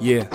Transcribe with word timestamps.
Yeah. 0.00 0.28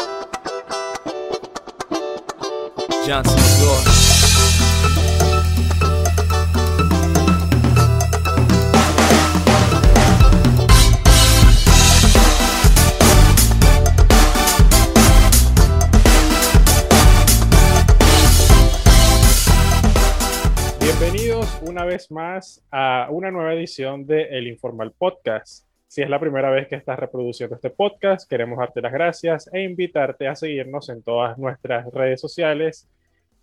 Bienvenidos 20.79 21.59
una 21.63 21.85
vez 21.85 22.11
más 22.11 22.63
a 22.71 23.07
una 23.09 23.31
nueva 23.31 23.53
edición 23.53 24.05
de 24.05 24.23
El 24.23 24.47
Informal 24.47 24.91
Podcast. 24.91 25.68
Si 25.99 26.03
es 26.03 26.09
la 26.09 26.17
primera 26.17 26.49
vez 26.49 26.69
que 26.69 26.77
estás 26.77 26.97
reproduciendo 26.97 27.57
este 27.57 27.71
podcast, 27.71 28.29
queremos 28.29 28.57
darte 28.57 28.79
las 28.79 28.93
gracias 28.93 29.49
e 29.51 29.63
invitarte 29.63 30.29
a 30.29 30.35
seguirnos 30.35 30.87
en 30.87 31.03
todas 31.03 31.37
nuestras 31.37 31.91
redes 31.91 32.21
sociales. 32.21 32.87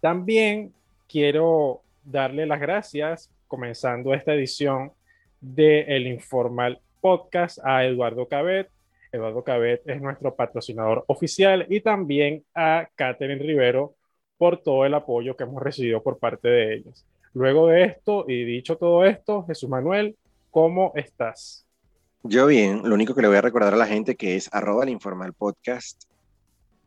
También 0.00 0.72
quiero 1.08 1.82
darle 2.04 2.46
las 2.46 2.60
gracias, 2.60 3.30
comenzando 3.48 4.14
esta 4.14 4.34
edición 4.34 4.92
de 5.40 5.82
El 5.82 6.06
Informal 6.06 6.80
Podcast, 7.00 7.58
a 7.64 7.84
Eduardo 7.84 8.28
Cabet. 8.28 8.68
Eduardo 9.12 9.44
Cabet 9.44 9.82
es 9.86 10.00
nuestro 10.00 10.34
patrocinador 10.34 11.04
oficial 11.06 11.66
y 11.68 11.80
también 11.80 12.44
a 12.54 12.88
Catherine 12.94 13.42
Rivero 13.42 13.94
por 14.36 14.62
todo 14.62 14.84
el 14.84 14.94
apoyo 14.94 15.36
que 15.36 15.44
hemos 15.44 15.62
recibido 15.62 16.02
por 16.02 16.18
parte 16.18 16.48
de 16.48 16.74
ellos. 16.74 17.06
Luego 17.34 17.66
de 17.66 17.82
esto 17.82 18.24
y 18.28 18.44
dicho 18.44 18.76
todo 18.76 19.04
esto, 19.04 19.44
Jesús 19.44 19.68
Manuel, 19.68 20.16
¿cómo 20.52 20.92
estás? 20.94 21.66
Yo 22.22 22.46
bien, 22.46 22.88
lo 22.88 22.94
único 22.94 23.12
que 23.12 23.22
le 23.22 23.28
voy 23.28 23.36
a 23.36 23.40
recordar 23.40 23.74
a 23.74 23.76
la 23.76 23.86
gente 23.86 24.14
que 24.14 24.36
es 24.36 24.48
arroba 24.52 24.84
el 24.84 24.90
informal 24.90 25.32
podcast 25.32 26.04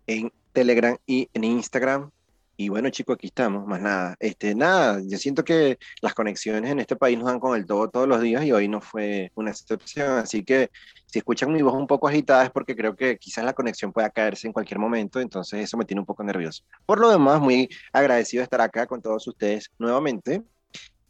en 0.07 0.31
Telegram 0.53 0.97
y 1.05 1.29
en 1.33 1.43
Instagram. 1.43 2.11
Y 2.59 2.69
bueno, 2.69 2.89
chicos, 2.89 3.13
aquí 3.13 3.27
estamos, 3.27 3.67
más 3.67 3.79
nada. 3.79 4.15
Este, 4.19 4.55
nada, 4.55 4.99
yo 5.05 5.19
siento 5.19 5.43
que 5.43 5.77
las 6.01 6.15
conexiones 6.15 6.71
en 6.71 6.79
este 6.79 6.95
país 6.95 7.15
nos 7.15 7.27
dan 7.27 7.39
con 7.39 7.55
el 7.55 7.67
todo 7.67 7.87
todos 7.87 8.07
los 8.07 8.19
días 8.19 8.43
y 8.45 8.51
hoy 8.51 8.67
no 8.67 8.81
fue 8.81 9.31
una 9.35 9.51
excepción. 9.51 10.17
Así 10.17 10.43
que 10.43 10.71
si 11.05 11.19
escuchan 11.19 11.53
mi 11.53 11.61
voz 11.61 11.75
un 11.75 11.85
poco 11.85 12.07
agitada 12.07 12.45
es 12.45 12.49
porque 12.49 12.75
creo 12.75 12.95
que 12.95 13.19
quizás 13.19 13.45
la 13.45 13.53
conexión 13.53 13.93
pueda 13.93 14.09
caerse 14.09 14.47
en 14.47 14.53
cualquier 14.53 14.79
momento, 14.79 15.19
entonces 15.19 15.59
eso 15.59 15.77
me 15.77 15.85
tiene 15.85 15.99
un 15.99 16.07
poco 16.07 16.23
nervioso. 16.23 16.63
Por 16.87 16.99
lo 16.99 17.11
demás, 17.11 17.39
muy 17.39 17.69
agradecido 17.93 18.41
de 18.41 18.45
estar 18.45 18.61
acá 18.61 18.87
con 18.87 19.03
todos 19.03 19.27
ustedes 19.27 19.69
nuevamente. 19.77 20.41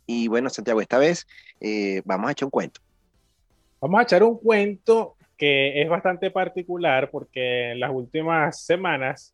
Y 0.06 0.28
bueno, 0.28 0.50
Santiago, 0.50 0.82
esta 0.82 0.98
vez 0.98 1.26
eh, 1.62 2.02
vamos 2.04 2.28
a 2.28 2.34
echar 2.34 2.48
un 2.48 2.52
cuento. 2.52 2.82
Vamos 3.80 4.02
a 4.02 4.04
echar 4.04 4.22
un 4.22 4.38
cuento 4.38 5.16
que 5.38 5.82
es 5.82 5.88
bastante 5.88 6.30
particular 6.30 7.10
porque 7.10 7.72
en 7.72 7.80
las 7.80 7.92
últimas 7.92 8.66
semanas 8.66 9.34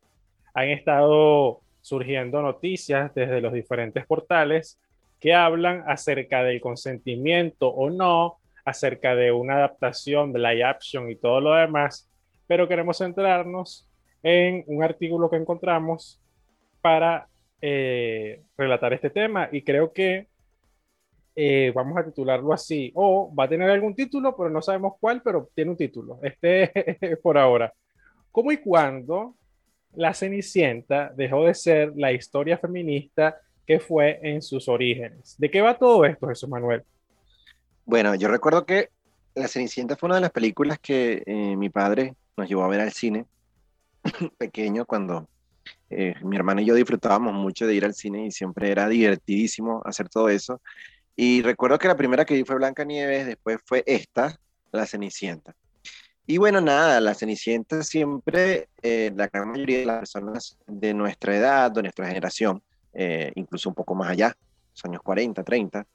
han 0.54 0.68
estado 0.68 1.63
surgiendo 1.84 2.40
noticias 2.40 3.14
desde 3.14 3.42
los 3.42 3.52
diferentes 3.52 4.06
portales 4.06 4.80
que 5.20 5.34
hablan 5.34 5.84
acerca 5.86 6.42
del 6.42 6.58
consentimiento 6.58 7.68
o 7.68 7.90
no, 7.90 8.38
acerca 8.64 9.14
de 9.14 9.32
una 9.32 9.56
adaptación 9.56 10.32
de 10.32 10.38
live 10.38 10.64
action 10.64 11.10
y 11.10 11.16
todo 11.16 11.42
lo 11.42 11.54
demás, 11.54 12.08
pero 12.46 12.66
queremos 12.66 12.96
centrarnos 12.96 13.86
en 14.22 14.64
un 14.66 14.82
artículo 14.82 15.28
que 15.28 15.36
encontramos 15.36 16.18
para 16.80 17.28
eh, 17.60 18.40
relatar 18.56 18.94
este 18.94 19.10
tema 19.10 19.50
y 19.52 19.60
creo 19.60 19.92
que 19.92 20.28
eh, 21.36 21.70
vamos 21.74 21.98
a 21.98 22.04
titularlo 22.06 22.54
así, 22.54 22.92
o 22.94 23.30
va 23.34 23.44
a 23.44 23.48
tener 23.48 23.68
algún 23.68 23.94
título, 23.94 24.34
pero 24.34 24.48
no 24.48 24.62
sabemos 24.62 24.94
cuál, 24.98 25.20
pero 25.20 25.50
tiene 25.54 25.72
un 25.72 25.76
título. 25.76 26.18
Este 26.22 26.72
es 27.12 27.18
por 27.18 27.36
ahora. 27.36 27.74
¿Cómo 28.32 28.52
y 28.52 28.56
cuándo 28.56 29.34
la 29.96 30.14
Cenicienta 30.14 31.12
dejó 31.16 31.44
de 31.44 31.54
ser 31.54 31.92
la 31.96 32.12
historia 32.12 32.58
feminista 32.58 33.40
que 33.66 33.80
fue 33.80 34.20
en 34.22 34.42
sus 34.42 34.68
orígenes? 34.68 35.36
¿De 35.38 35.50
qué 35.50 35.60
va 35.60 35.78
todo 35.78 36.04
esto, 36.04 36.28
Jesús 36.28 36.48
Manuel? 36.48 36.82
Bueno, 37.84 38.14
yo 38.14 38.28
recuerdo 38.28 38.64
que 38.64 38.90
La 39.34 39.48
Cenicienta 39.48 39.96
fue 39.96 40.08
una 40.08 40.16
de 40.16 40.22
las 40.22 40.30
películas 40.30 40.78
que 40.78 41.22
eh, 41.26 41.56
mi 41.56 41.70
padre 41.70 42.14
nos 42.36 42.48
llevó 42.48 42.64
a 42.64 42.68
ver 42.68 42.80
al 42.80 42.92
cine 42.92 43.26
pequeño 44.38 44.84
cuando 44.86 45.28
eh, 45.90 46.14
mi 46.22 46.36
hermano 46.36 46.60
y 46.60 46.66
yo 46.66 46.74
disfrutábamos 46.74 47.34
mucho 47.34 47.66
de 47.66 47.74
ir 47.74 47.84
al 47.84 47.94
cine 47.94 48.26
y 48.26 48.30
siempre 48.30 48.70
era 48.70 48.88
divertidísimo 48.88 49.82
hacer 49.84 50.08
todo 50.08 50.28
eso. 50.28 50.60
Y 51.16 51.42
recuerdo 51.42 51.78
que 51.78 51.88
la 51.88 51.96
primera 51.96 52.24
que 52.24 52.34
vi 52.34 52.44
fue 52.44 52.56
Blanca 52.56 52.84
Nieves, 52.84 53.26
después 53.26 53.58
fue 53.64 53.84
esta, 53.86 54.38
La 54.72 54.86
Cenicienta. 54.86 55.54
Y 56.26 56.38
bueno, 56.38 56.60
nada, 56.60 57.00
La 57.00 57.14
Cenicienta 57.14 57.82
siempre, 57.82 58.68
eh, 58.82 59.12
la 59.14 59.28
gran 59.28 59.50
mayoría 59.50 59.80
de 59.80 59.86
las 59.86 59.98
personas 59.98 60.58
de 60.66 60.94
nuestra 60.94 61.36
edad, 61.36 61.70
de 61.70 61.82
nuestra 61.82 62.06
generación, 62.06 62.62
eh, 62.94 63.32
incluso 63.34 63.68
un 63.68 63.74
poco 63.74 63.94
más 63.94 64.10
allá, 64.10 64.34
los 64.72 64.84
años 64.84 65.02
40, 65.02 65.42
30, 65.42 65.86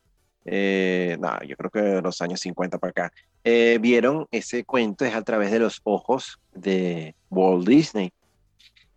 eh, 0.45 1.17
no, 1.19 1.41
yo 1.43 1.55
creo 1.55 1.69
que 1.69 2.01
los 2.01 2.21
años 2.21 2.39
50 2.39 2.77
para 2.77 2.91
acá, 2.91 3.13
eh, 3.43 3.77
vieron 3.79 4.27
ese 4.31 4.63
cuento 4.63 5.05
es 5.05 5.13
a 5.13 5.21
través 5.21 5.51
de 5.51 5.59
los 5.59 5.81
ojos 5.83 6.39
de 6.53 7.15
Walt 7.29 7.67
Disney. 7.67 8.11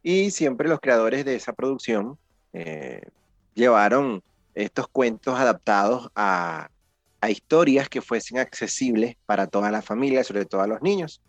Y 0.02 0.30
siempre 0.30 0.68
los 0.68 0.80
creadores 0.80 1.24
de 1.24 1.34
esa 1.34 1.52
producción 1.52 2.18
eh, 2.52 3.02
llevaron 3.54 4.22
estos 4.54 4.88
cuentos 4.88 5.38
adaptados 5.38 6.10
a, 6.14 6.68
a 7.22 7.30
historias 7.30 7.88
que 7.88 8.02
fuesen 8.02 8.38
accesibles 8.38 9.16
para 9.26 9.46
toda 9.46 9.70
la 9.70 9.80
familia, 9.80 10.24
sobre 10.24 10.44
todo 10.44 10.60
a 10.60 10.66
los 10.66 10.82
niños. 10.82 11.22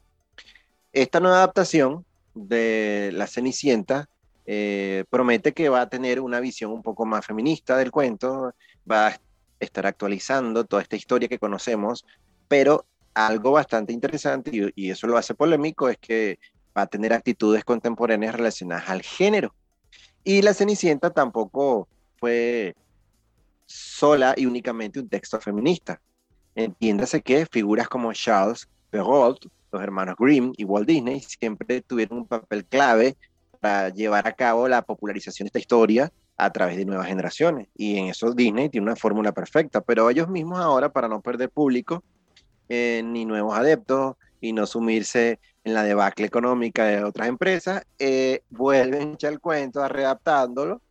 Esta 0.92 1.20
nueva 1.20 1.38
adaptación 1.38 2.04
de 2.34 3.12
La 3.14 3.28
Cenicienta 3.28 4.10
eh, 4.48 5.06
promete 5.12 5.54
que 5.54 5.70
va 5.70 5.82
a 5.82 5.90
tener 5.90 6.20
una 6.20 6.40
visión 6.40 6.72
un 6.72 6.82
poco 6.82 7.06
más 7.06 7.24
feminista 7.24 7.78
del 7.78 7.92
cuento, 7.92 8.56
va 8.92 9.10
a 9.10 9.20
estar 9.60 9.86
actualizando 9.86 10.66
toda 10.66 10.82
esta 10.82 10.96
historia 10.96 11.30
que 11.30 11.38
conocemos, 11.38 12.06
pero 12.48 12.86
algo 13.14 13.52
bastante 13.52 13.94
interesante, 13.94 14.50
y, 14.52 14.88
y 14.88 14.90
eso 14.90 15.06
lo 15.06 15.16
hace 15.16 15.36
polémico, 15.36 15.90
es 15.90 16.00
que 16.00 16.40
va 16.76 16.82
a 16.82 16.88
tener 16.88 17.14
actitudes 17.14 17.64
contemporáneas 17.64 18.34
relacionadas 18.34 18.90
al 18.90 19.04
género. 19.04 19.54
Y 20.24 20.42
La 20.42 20.56
Cenicienta 20.56 21.12
tampoco 21.12 21.88
fue 22.18 22.76
sola 23.66 24.34
y 24.38 24.46
únicamente 24.46 25.00
un 25.00 25.10
texto 25.10 25.40
feminista. 25.40 26.02
Entiéndase 26.56 27.22
que 27.22 27.46
figuras 27.46 27.88
como 27.88 28.14
Charles 28.14 28.70
Perrault, 28.90 29.46
los 29.72 29.82
hermanos 29.82 30.16
Grimm 30.20 30.54
y 30.56 30.66
Walt 30.66 30.88
Disney 30.88 31.20
siempre 31.22 31.82
tuvieron 31.82 32.20
un 32.20 32.28
papel 32.28 32.66
clave 32.66 33.18
para 33.60 33.90
llevar 33.90 34.28
a 34.28 34.34
cabo 34.34 34.68
la 34.68 34.82
popularización 34.84 35.46
de 35.46 35.48
esta 35.48 35.60
historia 35.60 36.12
a 36.38 36.52
través 36.52 36.78
de 36.78 36.86
nuevas 36.86 37.08
generaciones. 37.08 37.70
Y 37.76 37.98
en 37.98 38.08
eso 38.08 38.34
Disney 38.34 38.70
tiene 38.70 38.86
una 38.86 38.96
fórmula 38.96 39.32
perfecta, 39.32 39.82
pero 39.82 40.10
ellos 40.10 40.28
mismos 40.28 40.60
ahora, 40.60 40.90
para 40.92 41.08
no 41.08 41.22
perder 41.22 41.50
público, 41.50 42.04
eh, 42.70 43.02
ni 43.04 43.26
nuevos 43.26 43.58
adeptos, 43.58 44.16
y 44.42 44.52
no 44.52 44.66
sumirse 44.66 45.40
en 45.64 45.74
la 45.74 45.84
debacle 45.84 46.26
económica 46.26 46.84
de 46.84 47.04
otras 47.04 47.30
empresas, 47.30 47.86
eh, 47.98 48.44
vuelven 48.50 49.12
a 49.12 49.14
echar 49.14 49.32
el 49.32 49.40
cuento, 49.40 49.88
readaptándolo, 49.88 50.82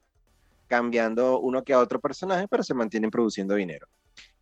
cambiando 0.72 1.38
uno 1.38 1.62
que 1.62 1.74
a 1.74 1.78
otro 1.78 2.00
personaje, 2.00 2.48
pero 2.48 2.62
se 2.62 2.72
mantienen 2.72 3.10
produciendo 3.10 3.54
dinero. 3.54 3.88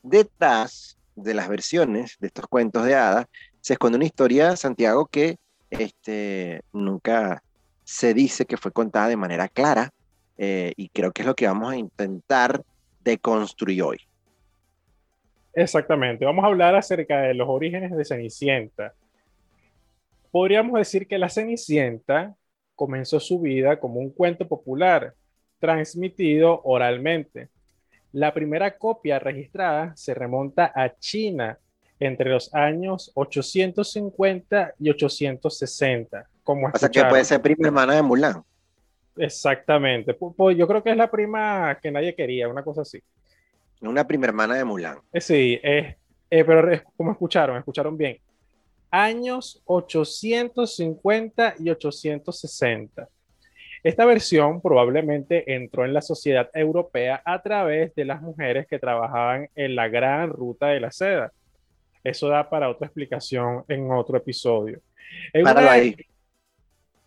Detrás 0.01 0.97
de 1.17 1.35
las 1.35 1.49
versiones 1.49 2.17
de 2.21 2.29
estos 2.29 2.47
cuentos 2.47 2.85
de 2.85 2.95
hadas 2.95 3.27
se 3.61 3.73
esconde 3.73 3.97
una 3.97 4.05
historia, 4.05 4.55
Santiago, 4.55 5.07
que 5.07 5.39
este, 5.71 6.63
nunca 6.73 7.43
se 7.83 8.15
dice 8.15 8.47
que 8.47 8.57
fue 8.57 8.71
contada 8.71 9.09
de 9.09 9.17
manera 9.17 9.49
clara, 9.49 9.91
eh, 10.39 10.73
y 10.77 10.91
creo 10.91 11.11
que 11.11 11.23
es 11.23 11.27
lo 11.27 11.35
que 11.35 11.49
vamos 11.49 11.73
a 11.73 11.77
intentar 11.77 12.63
deconstruir 13.01 13.83
hoy. 13.83 13.99
Exactamente, 15.53 16.25
vamos 16.25 16.45
a 16.45 16.47
hablar 16.47 16.77
acerca 16.77 17.23
de 17.23 17.35
los 17.35 17.49
orígenes 17.49 17.91
de 17.91 18.05
Cenicienta. 18.05 18.95
Podríamos 20.31 20.79
decir 20.79 21.09
que 21.09 21.19
la 21.19 21.29
Cenicienta 21.29 22.37
comenzó 22.77 23.19
su 23.19 23.41
vida 23.41 23.81
como 23.81 23.99
un 23.99 24.11
cuento 24.11 24.47
popular, 24.47 25.15
transmitido 25.61 26.61
oralmente. 26.65 27.49
La 28.13 28.35
primera 28.35 28.77
copia 28.77 29.21
registrada 29.21 29.95
se 29.97 30.15
remonta 30.15 30.73
a 30.75 30.97
China 30.99 31.59
entre 32.01 32.31
los 32.31 32.53
años 32.55 33.13
850 33.15 34.75
y 34.79 34.91
860. 34.91 36.27
Como 36.43 36.69
O 36.69 36.79
sea 36.79 36.89
que 36.89 37.05
puede 37.05 37.25
ser 37.25 37.41
prima 37.41 37.69
hermana 37.69 37.95
de 37.95 38.03
Mulan. 38.03 38.43
Exactamente. 39.17 40.15
Pues 40.15 40.57
yo 40.57 40.67
creo 40.67 40.83
que 40.83 40.91
es 40.91 40.97
la 40.97 41.11
prima 41.11 41.79
que 41.81 41.91
nadie 41.91 42.15
quería, 42.15 42.49
una 42.49 42.65
cosa 42.65 42.83
así. 42.83 43.01
Una 43.83 44.07
prima 44.07 44.27
hermana 44.27 44.57
de 44.57 44.65
Mulan. 44.65 44.99
Eh, 45.13 45.21
sí, 45.21 45.61
eh, 45.63 45.97
eh, 46.31 46.45
pero 46.45 46.83
como 46.97 47.13
escucharon, 47.13 47.57
escucharon 47.59 47.97
bien. 47.97 48.19
Años 48.91 49.63
850 49.67 51.55
y 51.59 51.71
860. 51.71 53.09
Esta 53.83 54.05
versión 54.05 54.61
probablemente 54.61 55.55
entró 55.55 55.85
en 55.85 55.95
la 55.95 56.03
sociedad 56.03 56.51
europea 56.55 57.23
a 57.25 57.41
través 57.43 57.95
de 57.95 58.05
las 58.05 58.21
mujeres 58.21 58.67
que 58.67 58.79
trabajaban 58.79 59.49
en 59.55 59.75
la 59.75 59.89
gran 59.89 60.29
ruta 60.29 60.67
de 60.69 60.81
la 60.81 60.91
seda. 60.93 61.33
Eso 62.05 62.29
da 62.29 62.49
para 62.49 62.69
otra 62.69 62.87
explicación 62.87 63.65
en 63.69 63.91
otro 63.91 64.17
episodio. 64.19 64.81
En 65.33 65.45
Páralo 65.45 65.67
una- 65.69 65.73
ahí. 65.77 65.97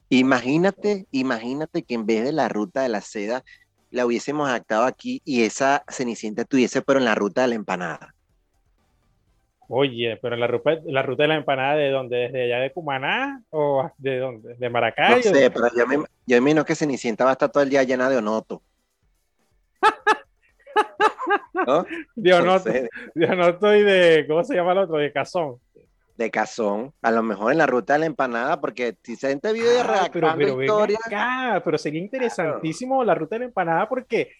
Imagínate, 0.10 1.08
imagínate 1.12 1.84
que 1.84 1.96
en 1.96 2.06
vez 2.06 2.24
de 2.24 2.32
la 2.32 2.48
ruta 2.50 2.84
de 2.84 2.90
la 2.90 3.02
seda, 3.02 3.44
la 3.90 4.06
hubiésemos 4.06 4.48
adaptado 4.48 4.86
aquí 4.86 5.22
y 5.26 5.44
esa 5.44 5.84
cenicienta 5.88 6.44
estuviese 6.44 6.82
pero 6.82 7.00
en 7.00 7.06
la 7.06 7.16
ruta 7.16 7.42
de 7.44 7.48
la 7.50 7.56
empanada. 7.56 8.14
Oye, 9.76 10.20
pero 10.22 10.36
la 10.36 10.46
ruta, 10.46 10.78
la 10.86 11.02
ruta 11.02 11.24
de 11.24 11.30
la 11.30 11.36
empanada, 11.36 11.76
¿de 11.76 11.90
dónde? 11.90 12.18
¿Desde 12.18 12.44
allá 12.44 12.60
de 12.60 12.72
Cumaná 12.72 13.42
o 13.50 13.90
de 13.98 14.20
dónde? 14.20 14.54
¿De 14.54 14.70
Maracay? 14.70 15.16
No 15.16 15.22
sé, 15.24 15.50
pero 15.50 15.66
yo 15.76 15.88
me, 15.88 16.06
yo 16.28 16.38
imagino 16.38 16.64
que 16.64 16.76
Cenicienta 16.76 17.24
va 17.24 17.32
a 17.32 17.34
estar 17.34 17.52
todo 17.52 17.64
el 17.64 17.72
día 17.72 17.82
llena 17.82 18.08
de 18.08 18.18
onoto. 18.18 18.62
¿No? 21.68 21.86
Yo 22.16 22.40
no, 22.42 22.46
No 22.46 22.60
sé, 22.60 22.88
yo 23.16 23.36
no 23.36 23.50
estoy 23.50 23.82
de, 23.82 24.26
¿cómo 24.28 24.44
se 24.44 24.54
llama 24.54 24.74
el 24.74 24.78
otro? 24.78 24.98
De 24.98 25.12
Cazón. 25.12 25.58
de 26.18 26.30
cazón, 26.30 26.94
a 27.02 27.10
lo 27.10 27.24
mejor 27.24 27.52
en 27.52 27.58
la 27.58 27.66
ruta 27.66 27.94
de 27.94 28.00
la 28.00 28.06
empanada, 28.06 28.62
porque 28.62 28.96
si 29.02 29.16
se 29.16 29.30
gente 29.30 29.52
video 29.54 29.82
Ah, 29.84 30.08
pero, 30.14 30.36
pero 30.38 30.84
acá, 31.04 31.60
pero 31.66 31.80
sería 31.80 32.00
interesantísimo 32.00 33.04
la 33.04 33.16
ruta 33.16 33.36
de 33.36 33.40
la 33.40 33.46
empanada 33.46 33.90
porque, 33.90 34.34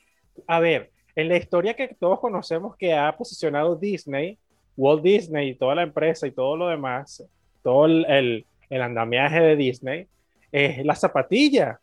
a 0.48 0.60
ver, 0.60 0.92
en 1.16 1.28
la 1.30 1.38
historia 1.38 1.76
que 1.76 1.88
todos 2.00 2.20
conocemos 2.20 2.76
que 2.78 2.94
ha 2.94 3.16
posicionado 3.18 3.76
Disney, 3.76 4.38
Walt 4.76 5.04
Disney 5.04 5.50
y 5.50 5.56
toda 5.56 5.76
la 5.76 5.84
empresa 5.84 6.26
y 6.28 6.32
todo 6.32 6.58
lo 6.58 6.68
demás, 6.68 7.24
todo 7.62 7.86
el, 7.86 8.06
el, 8.10 8.46
el 8.70 8.82
andamiaje 8.82 9.40
de 9.40 9.56
Disney, 9.56 10.08
es 10.52 10.86
la 10.86 10.96
zapatilla. 10.96 11.80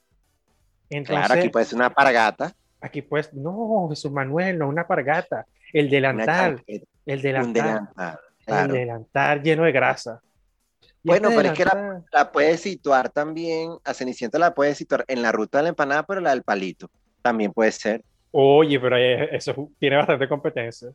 Entonces, 0.89 1.27
claro, 1.27 1.41
aquí 1.41 1.49
puede 1.51 1.65
ser 1.67 1.77
una 1.77 1.91
pargata, 1.91 2.53
aquí 2.81 3.03
pues, 3.03 3.33
no, 3.33 3.87
Jesús 3.91 4.11
Manuel, 4.11 4.59
no 4.59 4.69
una 4.69 4.87
pargata, 4.87 5.47
el 5.73 5.89
delantal, 5.89 6.63
el 7.07 7.23
delantal, 7.23 7.53
delantal. 7.53 8.19
Claro. 8.45 8.75
el 8.75 8.81
delantal 8.81 9.43
lleno 9.43 9.63
de 9.65 9.73
grasa. 9.73 10.21
Bueno, 11.05 11.29
este 11.29 11.41
pero 11.41 11.53
es 11.53 11.59
que 11.59 11.65
la- 11.65 12.03
La 12.13 12.33
puedes 12.33 12.61
situar 12.61 13.09
también, 13.09 13.71
a 13.85 13.95
Cenicienta 13.95 14.39
la 14.39 14.53
puedes 14.55 14.77
situar 14.77 15.05
en 15.09 15.23
la 15.23 15.31
ruta 15.33 15.59
de 15.59 15.63
la 15.65 15.69
empanada, 15.71 16.03
pero 16.03 16.21
la 16.21 16.31
del 16.31 16.43
palito. 16.43 16.91
También 17.23 17.53
puede 17.53 17.71
ser. 17.73 18.03
Oye, 18.33 18.79
pero 18.81 18.97
eso 18.97 19.71
tiene 19.79 19.97
bastante 19.97 20.29
competencia. 20.29 20.89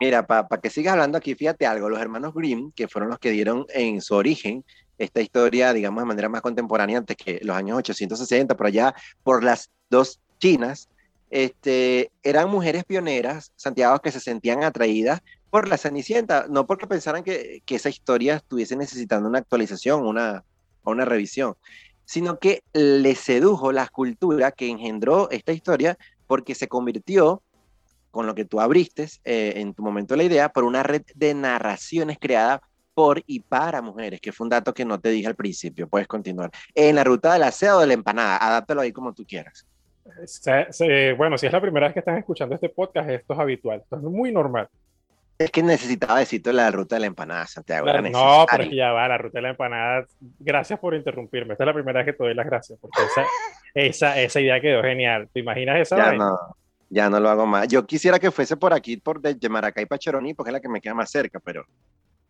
Mira, 0.00 0.26
para 0.26 0.46
que 0.62 0.70
sigas 0.70 0.92
hablando 0.92 1.18
aquí, 1.18 1.34
fíjate 1.34 1.66
algo, 1.66 1.90
los 1.90 2.00
hermanos 2.00 2.32
Grimm, 2.32 2.72
que 2.72 2.88
fueron 2.88 3.10
los 3.10 3.18
que 3.18 3.30
dieron 3.30 3.66
en 3.68 4.00
su 4.00 4.14
origen 4.14 4.64
esta 4.96 5.20
historia, 5.20 5.74
digamos, 5.74 6.02
de 6.02 6.06
manera 6.06 6.30
más 6.30 6.40
contemporánea, 6.40 6.98
antes 6.98 7.18
que 7.18 7.38
los 7.42 7.54
años 7.54 7.76
860, 7.78 8.56
por 8.56 8.66
allá, 8.66 8.94
por 9.22 9.44
las 9.44 9.70
dos 9.90 10.18
chinas, 10.38 10.88
este, 11.28 12.10
eran 12.22 12.48
mujeres 12.48 12.84
pioneras, 12.84 13.52
Santiago, 13.56 13.98
que 14.00 14.10
se 14.10 14.20
sentían 14.20 14.64
atraídas 14.64 15.20
por 15.50 15.68
la 15.68 15.76
Cenicienta, 15.76 16.46
no 16.48 16.66
porque 16.66 16.86
pensaran 16.86 17.22
que, 17.22 17.62
que 17.66 17.76
esa 17.76 17.90
historia 17.90 18.36
estuviese 18.36 18.76
necesitando 18.76 19.28
una 19.28 19.40
actualización, 19.40 20.06
una, 20.06 20.44
una 20.82 21.04
revisión, 21.04 21.56
sino 22.06 22.38
que 22.38 22.62
le 22.72 23.14
sedujo 23.16 23.70
la 23.70 23.86
cultura 23.88 24.50
que 24.50 24.68
engendró 24.68 25.30
esta 25.30 25.52
historia 25.52 25.98
porque 26.26 26.54
se 26.54 26.68
convirtió 26.68 27.42
con 28.10 28.26
lo 28.26 28.34
que 28.34 28.44
tú 28.44 28.60
abriste 28.60 29.08
eh, 29.24 29.54
en 29.56 29.74
tu 29.74 29.82
momento 29.82 30.16
la 30.16 30.24
idea, 30.24 30.48
por 30.48 30.64
una 30.64 30.82
red 30.82 31.02
de 31.14 31.34
narraciones 31.34 32.18
creada 32.20 32.60
por 32.94 33.22
y 33.26 33.40
para 33.40 33.80
mujeres, 33.80 34.20
que 34.20 34.32
fue 34.32 34.44
un 34.44 34.50
dato 34.50 34.74
que 34.74 34.84
no 34.84 35.00
te 35.00 35.10
dije 35.10 35.28
al 35.28 35.36
principio. 35.36 35.88
Puedes 35.88 36.08
continuar. 36.08 36.50
En 36.74 36.96
la 36.96 37.04
ruta 37.04 37.32
de 37.32 37.38
la 37.38 37.50
seda 37.52 37.76
o 37.76 37.80
de 37.80 37.86
la 37.86 37.94
empanada, 37.94 38.36
adáptalo 38.36 38.80
ahí 38.80 38.92
como 38.92 39.12
tú 39.14 39.24
quieras. 39.24 39.66
Se- 40.26 40.66
se- 40.72 41.12
bueno, 41.12 41.38
si 41.38 41.46
es 41.46 41.52
la 41.52 41.60
primera 41.60 41.86
vez 41.86 41.94
que 41.94 42.00
están 42.00 42.18
escuchando 42.18 42.54
este 42.56 42.68
podcast, 42.68 43.08
esto 43.08 43.32
es 43.32 43.38
habitual, 43.38 43.80
esto 43.80 43.96
es 43.96 44.02
muy 44.02 44.32
normal. 44.32 44.68
Es 45.38 45.50
que 45.50 45.62
necesitaba 45.62 46.18
decirte 46.18 46.52
la 46.52 46.70
ruta 46.70 46.96
de 46.96 47.00
la 47.00 47.06
empanada, 47.06 47.46
Santiago. 47.46 47.86
La- 47.86 48.02
no, 48.02 48.44
pero 48.50 48.64
es 48.64 48.68
que 48.68 48.76
ya 48.76 48.92
va, 48.92 49.08
la 49.08 49.16
ruta 49.16 49.38
de 49.38 49.42
la 49.42 49.50
empanada. 49.50 50.04
Gracias 50.38 50.78
por 50.78 50.94
interrumpirme. 50.94 51.52
Esta 51.54 51.64
es 51.64 51.66
la 51.66 51.72
primera 51.74 52.00
vez 52.00 52.06
que 52.06 52.12
te 52.12 52.24
doy 52.24 52.34
las 52.34 52.44
gracias, 52.44 52.78
porque 52.78 53.00
esa, 53.04 53.24
esa, 53.74 54.20
esa 54.20 54.40
idea 54.40 54.60
quedó 54.60 54.82
genial. 54.82 55.28
¿Te 55.32 55.40
imaginas 55.40 55.78
esa 55.80 55.96
ya 55.96 56.12
no, 56.12 56.56
ya 56.90 57.08
no 57.08 57.18
lo 57.20 57.30
hago 57.30 57.46
más. 57.46 57.68
Yo 57.68 57.86
quisiera 57.86 58.18
que 58.18 58.30
fuese 58.30 58.56
por 58.56 58.74
aquí, 58.74 58.96
por 58.98 59.20
de, 59.22 59.48
Maracay 59.48 59.86
para 59.86 59.98
Choroní, 59.98 60.34
porque 60.34 60.50
es 60.50 60.52
la 60.54 60.60
que 60.60 60.68
me 60.68 60.80
queda 60.80 60.92
más 60.94 61.10
cerca, 61.10 61.40
pero 61.40 61.64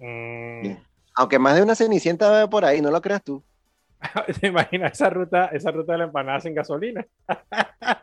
Mm, 0.03 0.73
aunque 1.17 1.39
más 1.39 1.55
de 1.57 1.63
una 1.63 1.75
cenicienta 1.75 2.31
veo 2.31 2.49
por 2.49 2.65
ahí, 2.65 2.81
no 2.81 2.91
lo 2.91 3.03
creas 3.03 3.23
tú. 3.23 3.45
¿Te 4.41 4.47
imaginas 4.47 4.93
esa 4.93 5.11
ruta, 5.11 5.47
esa 5.53 5.71
ruta 5.71 5.93
de 5.93 5.99
la 5.99 6.05
empanada 6.05 6.41
sin 6.41 6.55
gasolina? 6.55 7.05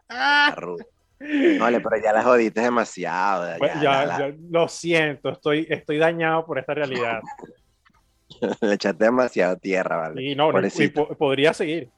La 0.10 0.54
ruta. 0.56 0.86
Vale, 1.60 1.80
pero 1.80 1.98
ya 2.04 2.14
la 2.14 2.22
jodiste 2.24 2.62
demasiado. 2.62 3.48
ya- 3.48 3.58
Bueno, 3.58 3.76
ya 3.76 3.82
ya- 3.82 4.06
la- 4.06 4.18
ya- 4.30 4.36
lo 4.52 4.68
siento, 4.68 5.30
estoy, 5.30 5.66
estoy 5.68 5.98
dañado 5.98 6.46
por 6.46 6.60
esta 6.60 6.76
realidad. 6.76 7.22
le 8.62 8.74
echaste 8.74 9.04
demasiado 9.06 9.58
tierra, 9.58 9.98
vale. 9.98 10.22
Y 10.22 10.36
no, 10.36 10.52
no, 10.52 10.60
y 10.68 10.88
po- 10.90 11.08
podría 11.18 11.54
seguir. 11.54 11.90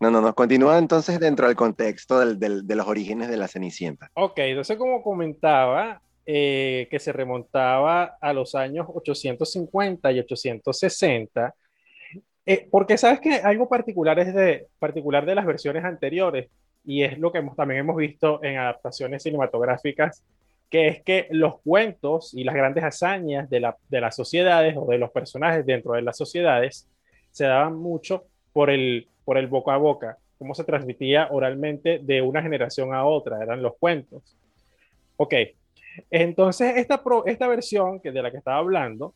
No, 0.00 0.10
no, 0.10 0.20
no. 0.20 0.34
Continúa 0.34 0.78
entonces 0.78 1.18
dentro 1.18 1.46
del 1.46 1.56
contexto 1.56 2.20
del- 2.20 2.38
del- 2.38 2.66
de 2.66 2.76
los 2.76 2.86
orígenes 2.86 3.28
de 3.28 3.36
la 3.36 3.48
Cenicienta. 3.48 4.10
Ok, 4.14 4.38
entonces 4.38 4.76
como 4.76 5.02
comentaba, 5.02 6.00
eh, 6.24 6.86
que 6.90 6.98
se 7.00 7.12
remontaba 7.12 8.16
a 8.20 8.32
los 8.32 8.54
años 8.54 8.86
850 8.92 10.12
y 10.12 10.20
860, 10.20 11.54
eh, 12.46 12.68
porque 12.70 12.96
sabes 12.98 13.20
que 13.20 13.34
algo 13.36 13.68
particular 13.68 14.18
es 14.18 14.32
de, 14.34 14.66
particular 14.78 15.26
de 15.26 15.34
las 15.34 15.46
versiones 15.46 15.84
anteriores, 15.84 16.48
y 16.84 17.02
es 17.02 17.18
lo 17.18 17.32
que 17.32 17.38
hemos, 17.38 17.56
también 17.56 17.80
hemos 17.80 17.96
visto 17.96 18.42
en 18.42 18.56
adaptaciones 18.58 19.22
cinematográficas, 19.22 20.22
que 20.70 20.88
es 20.88 21.02
que 21.02 21.26
los 21.30 21.60
cuentos 21.60 22.32
y 22.34 22.44
las 22.44 22.54
grandes 22.54 22.84
hazañas 22.84 23.48
de, 23.50 23.60
la- 23.60 23.76
de 23.88 24.00
las 24.00 24.14
sociedades 24.14 24.74
o 24.76 24.86
de 24.86 24.98
los 24.98 25.10
personajes 25.10 25.66
dentro 25.66 25.92
de 25.94 26.02
las 26.02 26.16
sociedades 26.16 26.86
se 27.30 27.44
daban 27.44 27.74
mucho 27.76 28.24
por 28.52 28.70
el, 28.70 29.08
por 29.28 29.36
el 29.36 29.46
boca 29.46 29.74
a 29.74 29.76
boca, 29.76 30.16
cómo 30.38 30.54
se 30.54 30.64
transmitía 30.64 31.28
oralmente 31.30 31.98
de 31.98 32.22
una 32.22 32.40
generación 32.40 32.94
a 32.94 33.04
otra, 33.04 33.42
eran 33.42 33.60
los 33.60 33.76
cuentos. 33.76 34.34
Ok, 35.18 35.34
entonces 36.10 36.78
esta, 36.78 37.02
esta 37.26 37.46
versión 37.46 38.00
que 38.00 38.10
de 38.10 38.22
la 38.22 38.30
que 38.30 38.38
estaba 38.38 38.56
hablando 38.56 39.14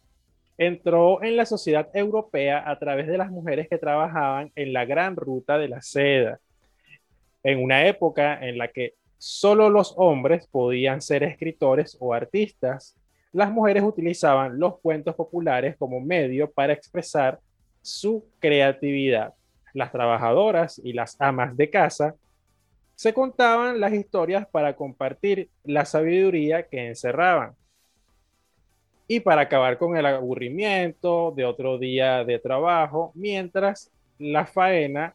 entró 0.58 1.22
en 1.22 1.34
la 1.34 1.46
sociedad 1.46 1.88
europea 1.94 2.62
a 2.70 2.78
través 2.78 3.06
de 3.06 3.16
las 3.16 3.30
mujeres 3.30 3.70
que 3.70 3.78
trabajaban 3.78 4.52
en 4.54 4.74
la 4.74 4.84
gran 4.84 5.16
ruta 5.16 5.56
de 5.56 5.68
la 5.68 5.80
seda, 5.80 6.40
en 7.42 7.64
una 7.64 7.86
época 7.86 8.38
en 8.46 8.58
la 8.58 8.68
que 8.68 8.96
solo 9.16 9.70
los 9.70 9.94
hombres 9.96 10.46
podían 10.46 11.00
ser 11.00 11.22
escritores 11.22 11.96
o 12.00 12.12
artistas. 12.12 13.00
Las 13.32 13.50
mujeres 13.50 13.82
utilizaban 13.82 14.58
los 14.58 14.78
cuentos 14.80 15.14
populares 15.14 15.74
como 15.78 16.00
medio 16.00 16.50
para 16.50 16.74
expresar 16.74 17.40
su 17.80 18.26
creatividad. 18.40 19.32
Las 19.74 19.92
trabajadoras 19.92 20.80
y 20.82 20.92
las 20.92 21.20
amas 21.20 21.56
de 21.56 21.70
casa 21.70 22.14
se 22.94 23.14
contaban 23.14 23.80
las 23.80 23.92
historias 23.92 24.46
para 24.46 24.76
compartir 24.76 25.48
la 25.64 25.84
sabiduría 25.84 26.68
que 26.68 26.88
encerraban 26.88 27.54
y 29.08 29.20
para 29.20 29.42
acabar 29.42 29.78
con 29.78 29.96
el 29.96 30.06
aburrimiento 30.06 31.32
de 31.34 31.44
otro 31.44 31.78
día 31.78 32.24
de 32.24 32.38
trabajo, 32.38 33.12
mientras 33.14 33.90
la 34.18 34.46
faena 34.46 35.14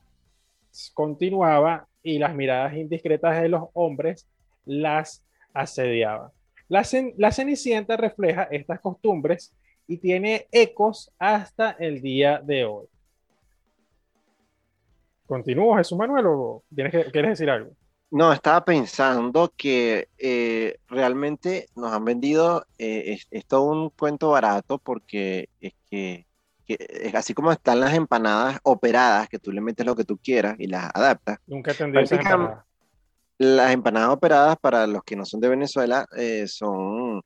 continuaba 0.93 1.87
y 2.03 2.19
las 2.19 2.35
miradas 2.35 2.75
indiscretas 2.75 3.41
de 3.41 3.49
los 3.49 3.69
hombres 3.73 4.27
las 4.65 5.23
asediaban. 5.53 6.29
La, 6.67 6.81
cen- 6.81 7.13
la 7.17 7.31
Cenicienta 7.31 7.95
refleja 7.95 8.43
estas 8.51 8.79
costumbres 8.81 9.53
y 9.87 9.97
tiene 9.97 10.47
ecos 10.51 11.11
hasta 11.17 11.71
el 11.79 12.01
día 12.01 12.41
de 12.43 12.65
hoy. 12.65 12.87
¿Continúo, 15.27 15.77
Jesús 15.77 15.97
Manuel, 15.97 16.25
o 16.27 16.63
tienes 16.73 16.91
que- 16.91 17.11
quieres 17.11 17.31
decir 17.31 17.49
algo? 17.49 17.71
No, 18.09 18.31
estaba 18.31 18.63
pensando 18.63 19.53
que 19.57 20.07
eh, 20.17 20.77
realmente 20.87 21.67
nos 21.75 21.91
han 21.91 22.05
vendido, 22.05 22.65
eh, 22.77 23.13
es, 23.13 23.27
es 23.31 23.45
todo 23.45 23.63
un 23.63 23.89
cuento 23.89 24.29
barato 24.29 24.77
porque 24.77 25.49
es 25.59 25.73
que, 25.89 26.25
que 26.65 26.77
es 26.79 27.13
así 27.15 27.33
como 27.33 27.51
están 27.51 27.81
las 27.81 27.93
empanadas 27.93 28.59
operadas, 28.63 29.27
que 29.27 29.39
tú 29.39 29.51
le 29.51 29.59
metes 29.59 29.85
lo 29.85 29.95
que 29.95 30.05
tú 30.05 30.17
quieras 30.17 30.55
y 30.57 30.67
las 30.67 30.89
adaptas. 30.93 31.39
Nunca 31.45 31.71
entendí 31.71 31.99
esas 31.99 32.19
empanadas. 32.19 32.63
Las 33.39 33.71
empanadas 33.73 34.09
operadas, 34.09 34.57
para 34.57 34.87
los 34.87 35.03
que 35.03 35.15
no 35.17 35.25
son 35.25 35.41
de 35.41 35.49
Venezuela, 35.49 36.07
eh, 36.15 36.47
son 36.47 37.21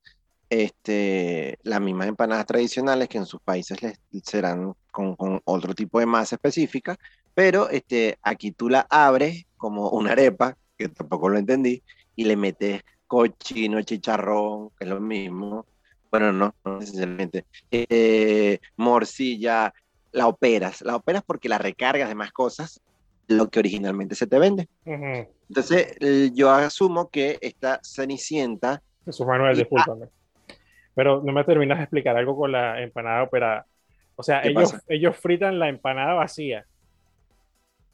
este, 0.49 1.57
las 1.63 1.79
mismas 1.79 2.07
empanadas 2.07 2.45
tradicionales 2.45 3.07
que 3.07 3.19
en 3.19 3.25
sus 3.25 3.39
países 3.39 3.81
les 3.81 3.97
serán 4.23 4.73
con, 4.91 5.15
con 5.15 5.39
otro 5.45 5.73
tipo 5.73 5.99
de 5.99 6.05
masa 6.05 6.35
específica, 6.35 6.97
pero 7.33 7.69
este, 7.69 8.17
aquí 8.21 8.51
tú 8.51 8.69
la 8.69 8.85
abres 8.89 9.45
como 9.57 9.89
una 9.89 10.11
arepa, 10.11 10.57
que 10.77 10.89
tampoco 10.89 11.29
lo 11.29 11.37
entendí, 11.37 11.83
y 12.15 12.25
le 12.25 12.35
metes 12.35 12.81
cochino, 13.07 13.81
chicharrón, 13.81 14.69
que 14.71 14.85
es 14.85 14.89
lo 14.89 14.99
mismo. 14.99 15.65
Bueno, 16.09 16.31
no, 16.33 16.53
no 16.65 16.79
necesariamente. 16.79 17.45
Eh, 17.71 18.59
morcilla, 18.77 19.73
la 20.11 20.27
operas. 20.27 20.81
La 20.81 20.95
operas 20.95 21.23
porque 21.25 21.49
la 21.49 21.57
recargas 21.57 22.09
de 22.09 22.15
más 22.15 22.31
cosas 22.31 22.81
lo 23.27 23.49
que 23.49 23.59
originalmente 23.59 24.15
se 24.15 24.27
te 24.27 24.39
vende. 24.39 24.67
Entonces, 24.85 25.95
eh, 26.01 26.31
yo 26.33 26.49
asumo 26.51 27.09
que 27.09 27.37
esta 27.41 27.79
Cenicienta, 27.83 28.81
Jesús 29.05 29.25
Manuel, 29.25 29.55
Y- 29.55 29.59
discúlpame. 29.59 30.07
Pero 30.93 31.21
no 31.23 31.31
me 31.31 31.45
terminas 31.45 31.77
de 31.77 31.85
explicar 31.85 32.17
algo 32.17 32.35
con 32.35 32.51
la 32.51 32.81
empanada 32.81 33.23
operada. 33.23 33.65
O 34.17 34.23
sea, 34.23 34.41
¿Qué 34.41 34.49
ellos, 34.49 34.73
pasa? 34.73 34.83
ellos 34.89 35.15
fritan 35.17 35.57
la 35.59 35.69
empanada 35.69 36.13
vacía. 36.13 36.65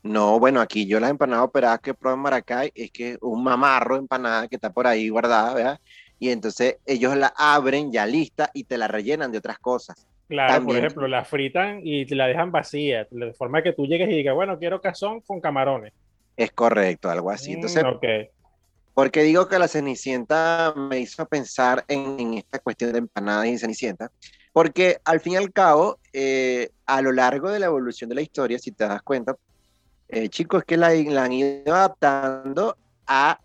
No, 0.03 0.39
bueno, 0.39 0.61
aquí 0.61 0.85
yo 0.85 0.99
la 0.99 1.09
empanada 1.09 1.43
operada 1.43 1.77
que 1.79 1.93
probé 1.93 2.15
en 2.15 2.21
Maracay 2.21 2.71
es 2.75 2.91
que 2.91 3.17
un 3.21 3.43
mamarro 3.43 3.97
empanada 3.97 4.47
que 4.47 4.55
está 4.55 4.71
por 4.71 4.87
ahí 4.87 5.09
guardada, 5.09 5.53
¿verdad? 5.53 5.79
Y 6.19 6.29
entonces 6.29 6.77
ellos 6.85 7.15
la 7.15 7.33
abren 7.35 7.91
ya 7.91 8.05
lista 8.05 8.49
y 8.53 8.63
te 8.63 8.77
la 8.77 8.87
rellenan 8.87 9.31
de 9.31 9.37
otras 9.37 9.59
cosas. 9.59 10.07
Claro, 10.27 10.65
por 10.65 10.75
ejemplo, 10.75 11.07
la 11.07 11.23
fritan 11.23 11.79
y 11.83 12.05
te 12.05 12.15
la 12.15 12.27
dejan 12.27 12.51
vacía, 12.51 13.07
de 13.09 13.33
forma 13.33 13.61
que 13.61 13.71
tú 13.73 13.85
llegues 13.85 14.09
y 14.09 14.15
digas, 14.15 14.35
bueno, 14.35 14.57
quiero 14.59 14.81
cazón 14.81 15.21
con 15.21 15.39
camarones. 15.39 15.93
Es 16.35 16.51
correcto, 16.51 17.09
algo 17.09 17.31
así. 17.31 17.53
Entonces, 17.53 17.83
Mm, 17.83 17.87
ok. 17.87 18.05
Porque 18.93 19.21
digo 19.21 19.47
que 19.47 19.59
la 19.59 19.67
Cenicienta 19.67 20.73
me 20.75 20.99
hizo 20.99 21.25
pensar 21.27 21.85
en, 21.87 22.19
en 22.19 22.33
esta 22.33 22.59
cuestión 22.59 22.91
de 22.91 22.99
empanadas 22.99 23.45
y 23.45 23.57
Cenicienta, 23.57 24.11
porque 24.51 24.97
al 25.05 25.19
fin 25.19 25.33
y 25.33 25.35
al 25.35 25.53
cabo, 25.53 25.99
eh, 26.13 26.69
a 26.87 27.01
lo 27.03 27.11
largo 27.11 27.49
de 27.51 27.59
la 27.59 27.67
evolución 27.67 28.09
de 28.09 28.15
la 28.15 28.21
historia, 28.21 28.57
si 28.57 28.71
te 28.71 28.87
das 28.87 29.03
cuenta, 29.03 29.35
eh, 30.09 30.29
chicos, 30.29 30.63
que 30.65 30.77
la, 30.77 30.93
la 30.93 31.25
han 31.25 31.33
ido 31.33 31.73
adaptando 31.73 32.77
a 33.05 33.39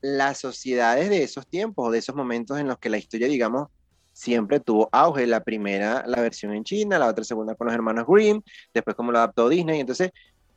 las 0.00 0.38
sociedades 0.38 1.10
de 1.10 1.22
esos 1.22 1.46
tiempos, 1.46 1.92
de 1.92 1.98
esos 1.98 2.14
momentos 2.14 2.58
en 2.58 2.68
los 2.68 2.78
que 2.78 2.90
la 2.90 2.98
historia, 2.98 3.28
digamos, 3.28 3.68
siempre 4.12 4.60
tuvo 4.60 4.88
auge. 4.92 5.26
La 5.26 5.42
primera, 5.42 6.04
la 6.06 6.20
versión 6.20 6.52
en 6.54 6.64
China, 6.64 6.98
la 6.98 7.06
otra 7.06 7.24
segunda 7.24 7.54
con 7.54 7.66
los 7.66 7.74
hermanos 7.74 8.06
Grimm, 8.08 8.40
después 8.72 8.96
como 8.96 9.12
lo 9.12 9.18
adaptó 9.18 9.48
Disney, 9.48 9.80
entonces 9.80 10.10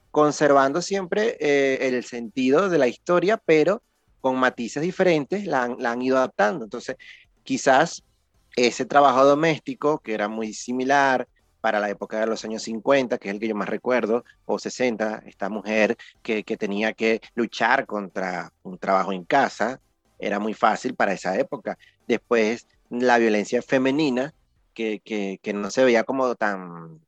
conservando 0.10 0.82
siempre 0.82 1.38
eh, 1.40 1.88
el 1.88 2.04
sentido 2.04 2.70
de 2.70 2.78
la 2.78 2.88
historia, 2.88 3.38
pero 3.38 3.82
con 4.20 4.38
matices 4.38 4.84
diferentes 4.84 5.46
la 5.46 5.76
la 5.80 5.92
han 5.92 6.02
ido 6.02 6.18
adaptando. 6.18 6.66
Entonces, 6.66 6.98
quizás 7.44 8.04
ese 8.56 8.86
trabajo 8.86 9.26
doméstico, 9.26 10.00
que 10.00 10.14
era 10.14 10.28
muy 10.28 10.54
similar 10.54 11.28
para 11.62 11.80
la 11.80 11.90
época 11.90 12.20
de 12.20 12.26
los 12.28 12.44
años 12.44 12.64
50, 12.64 13.18
que 13.18 13.30
es 13.30 13.36
el 13.36 13.40
que 13.40 13.48
yo 13.48 13.56
más 13.56 13.70
recuerdo, 13.70 14.26
o 14.46 14.60
60, 14.60 15.24
esta 15.28 15.50
mujer 15.50 15.96
que, 16.22 16.44
que 16.44 16.58
tenía 16.58 16.94
que 16.94 17.22
luchar 17.36 17.86
contra 17.86 18.52
un 18.64 18.78
trabajo 18.78 19.14
en 19.14 19.24
casa, 19.24 19.80
era 20.20 20.40
muy 20.40 20.54
fácil 20.54 20.96
para 20.96 21.14
esa 21.14 21.38
época. 21.38 21.78
Después, 22.08 22.68
la 22.90 23.18
violencia 23.18 23.62
femenina, 23.62 24.34
que, 24.74 25.00
que, 25.00 25.40
que 25.42 25.54
no 25.54 25.70
se 25.70 25.84
veía 25.84 26.04
como 26.04 26.36
tan... 26.36 27.00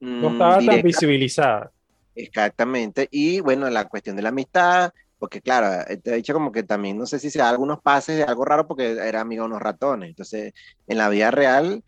No 0.00 0.30
mm, 0.30 0.32
estaba 0.32 0.54
tan 0.54 0.60
directa. 0.60 0.86
visibilizada. 0.86 1.72
Exactamente. 2.14 3.08
Y 3.10 3.40
bueno, 3.40 3.68
la 3.70 3.86
cuestión 3.86 4.16
de 4.16 4.22
la 4.22 4.30
amistad, 4.30 4.92
porque 5.18 5.40
claro, 5.40 5.84
eh, 5.88 5.98
te 5.98 6.10
he 6.10 6.16
dicho 6.16 6.32
como 6.32 6.50
que 6.50 6.62
también 6.62 6.96
no 6.96 7.06
sé 7.06 7.18
si 7.18 7.30
se 7.30 7.38
da 7.38 7.50
algunos 7.50 7.80
pases 7.80 8.16
de 8.16 8.24
algo 8.24 8.44
raro 8.44 8.66
porque 8.66 8.92
era 8.92 9.20
amiga 9.20 9.42
de 9.42 9.48
unos 9.48 9.60
ratones. 9.60 10.08
Entonces, 10.08 10.54
en 10.88 10.98
la 10.98 11.08
vida 11.08 11.30
real, 11.30 11.84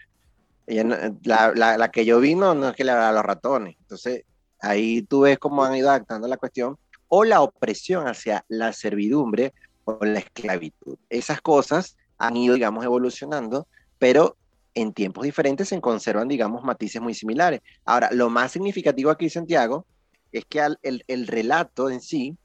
ella 0.66 0.83
eh, 1.07 1.12
la, 1.25 1.52
la- 1.54 1.76
la 1.78 1.90
que 1.90 2.04
yo 2.04 2.21
vi 2.21 2.35
no, 2.35 2.54
no 2.54 2.69
es 2.71 2.76
que 2.76 2.85
le 2.85 2.92
hablaba 2.92 3.11
a 3.11 3.12
los 3.12 3.25
ratones. 3.25 3.76
Entonces, 3.81 4.25
ahí 4.61 5.02
tú 5.02 5.23
ves 5.23 5.38
cómo 5.38 5.64
han 5.64 5.75
ido 5.76 5.88
adaptando 5.90 6.28
la 6.28 6.37
cuestión 6.37 6.76
o 7.09 7.25
la 7.25 7.40
opresión 7.42 8.07
hacia 8.09 8.45
la 8.49 8.73
servidumbre 8.73 9.52
o 9.85 9.99
la 10.04 10.21
esclavitud. 10.21 10.97
Esas 11.11 11.40
cosas 11.40 11.97
han 12.19 12.37
ido, 12.37 12.54
digamos, 12.54 12.85
evolucionando, 12.85 13.66
pero 13.99 14.37
en 14.75 14.92
tiempos 14.92 15.25
diferentes 15.25 15.69
se 15.69 15.81
conservan, 15.81 16.28
digamos, 16.28 16.62
matices 16.64 17.02
muy 17.02 17.12
similares. 17.14 17.61
Ahora, 17.85 18.11
lo 18.12 18.31
más 18.31 18.52
significativo 18.52 19.11
aquí, 19.11 19.28
Santiago, 19.28 19.85
es 20.31 20.45
que 20.47 20.61
al- 20.61 20.78
el, 20.83 21.04
el 21.09 21.26
relato 21.26 21.90
en 21.90 22.00
sí 22.00 22.37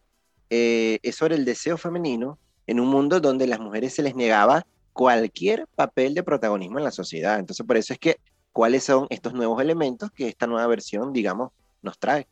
eh, 0.50 1.00
es 1.04 1.16
sobre 1.16 1.36
el 1.36 1.46
deseo 1.46 1.78
femenino 1.78 2.38
en 2.66 2.80
un 2.80 2.88
mundo 2.90 3.20
donde 3.22 3.48
las 3.48 3.60
mujeres 3.60 3.94
se 3.96 4.02
les 4.04 4.16
negaba 4.16 4.66
cualquier 4.98 5.68
papel 5.76 6.16
de 6.16 6.24
protagonismo 6.24 6.80
en 6.80 6.84
la 6.84 6.90
sociedad. 6.90 7.38
Entonces, 7.38 7.64
por 7.64 7.78
eso 7.78 7.94
es 7.94 8.00
que, 8.00 8.18
¿cuáles 8.52 8.84
son 8.84 9.06
estos 9.12 9.32
nuevos 9.32 9.62
elementos 9.62 10.10
que 10.10 10.28
esta 10.28 10.48
nueva 10.48 10.66
versión, 10.66 11.14
digamos, 11.14 11.52
nos 11.84 12.00
trae? 12.00 12.26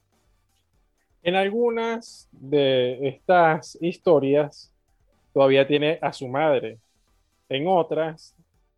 En 1.22 1.36
algunas 1.36 2.28
de 2.32 3.08
estas 3.08 3.78
historias 3.80 4.74
todavía 5.32 5.68
tiene 5.68 6.00
a 6.02 6.12
su 6.12 6.28
madre. 6.28 6.80
En 7.50 7.68
otras 7.68 8.34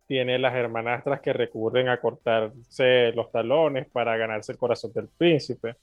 tiene 0.06 0.38
las 0.38 0.54
hermanastras 0.54 1.22
que 1.22 1.32
recurren 1.32 1.88
a 1.88 1.98
cortarse 1.98 3.12
los 3.12 3.32
talones 3.32 3.86
para 3.88 4.18
ganarse 4.18 4.52
el 4.52 4.58
corazón 4.58 4.92
del 4.92 5.08
príncipe. 5.08 5.76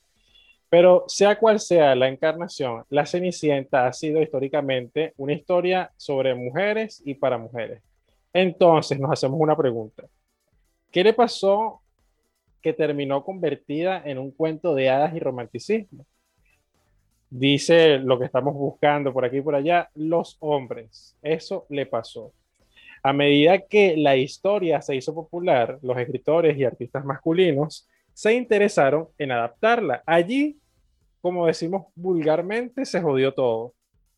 Pero 0.69 1.05
sea 1.07 1.39
cual 1.39 1.59
sea 1.59 1.95
la 1.95 2.07
encarnación, 2.07 2.83
la 2.89 3.07
Cenicienta 3.07 3.88
ha 3.88 3.93
sido 3.93 4.21
históricamente 4.21 5.15
una 5.17 5.33
historia 5.33 5.91
sobre 5.97 6.35
mujeres 6.35 7.01
y 7.03 7.15
para 7.15 7.39
mujeres. 7.39 7.81
Entonces 8.36 9.00
nos 9.00 9.13
hacemos 9.13 9.39
una 9.39 9.56
pregunta. 9.56 10.04
¿Qué 10.92 11.06
le 11.06 11.13
pasó 11.13 11.80
que 12.62 12.74
terminó 12.74 13.24
convertida 13.24 14.01
en 14.04 14.18
un 14.18 14.32
cuento 14.32 14.75
de 14.75 14.89
hadas 14.89 15.15
y 15.15 15.20
romanticismo? 15.22 16.06
Dice 17.30 17.98
lo 17.98 18.20
que 18.20 18.25
estamos 18.25 18.54
buscando 18.54 19.13
por 19.13 19.24
aquí 19.24 19.38
y 19.38 19.42
por 19.42 19.56
allá, 19.56 19.89
los 19.96 20.36
hombres. 20.42 21.15
Eso 21.22 21.65
le 21.70 21.86
pasó. 21.86 22.34
A 23.01 23.13
medida 23.13 23.58
que 23.60 23.96
la 23.96 24.18
historia 24.18 24.82
se 24.82 24.98
hizo 24.98 25.15
popular, 25.15 25.80
los 25.82 25.98
escritores 25.98 26.58
y 26.58 26.65
artistas 26.65 27.06
masculinos 27.06 27.88
se 28.13 28.34
interesaron 28.34 29.08
en 29.18 29.32
adaptarla. 29.32 30.04
Allí, 30.06 30.58
como 31.22 31.48
decimos 31.48 31.86
vulgarmente, 31.96 32.84
se 32.84 33.01
jodió 33.01 33.34
todo. 33.34 33.72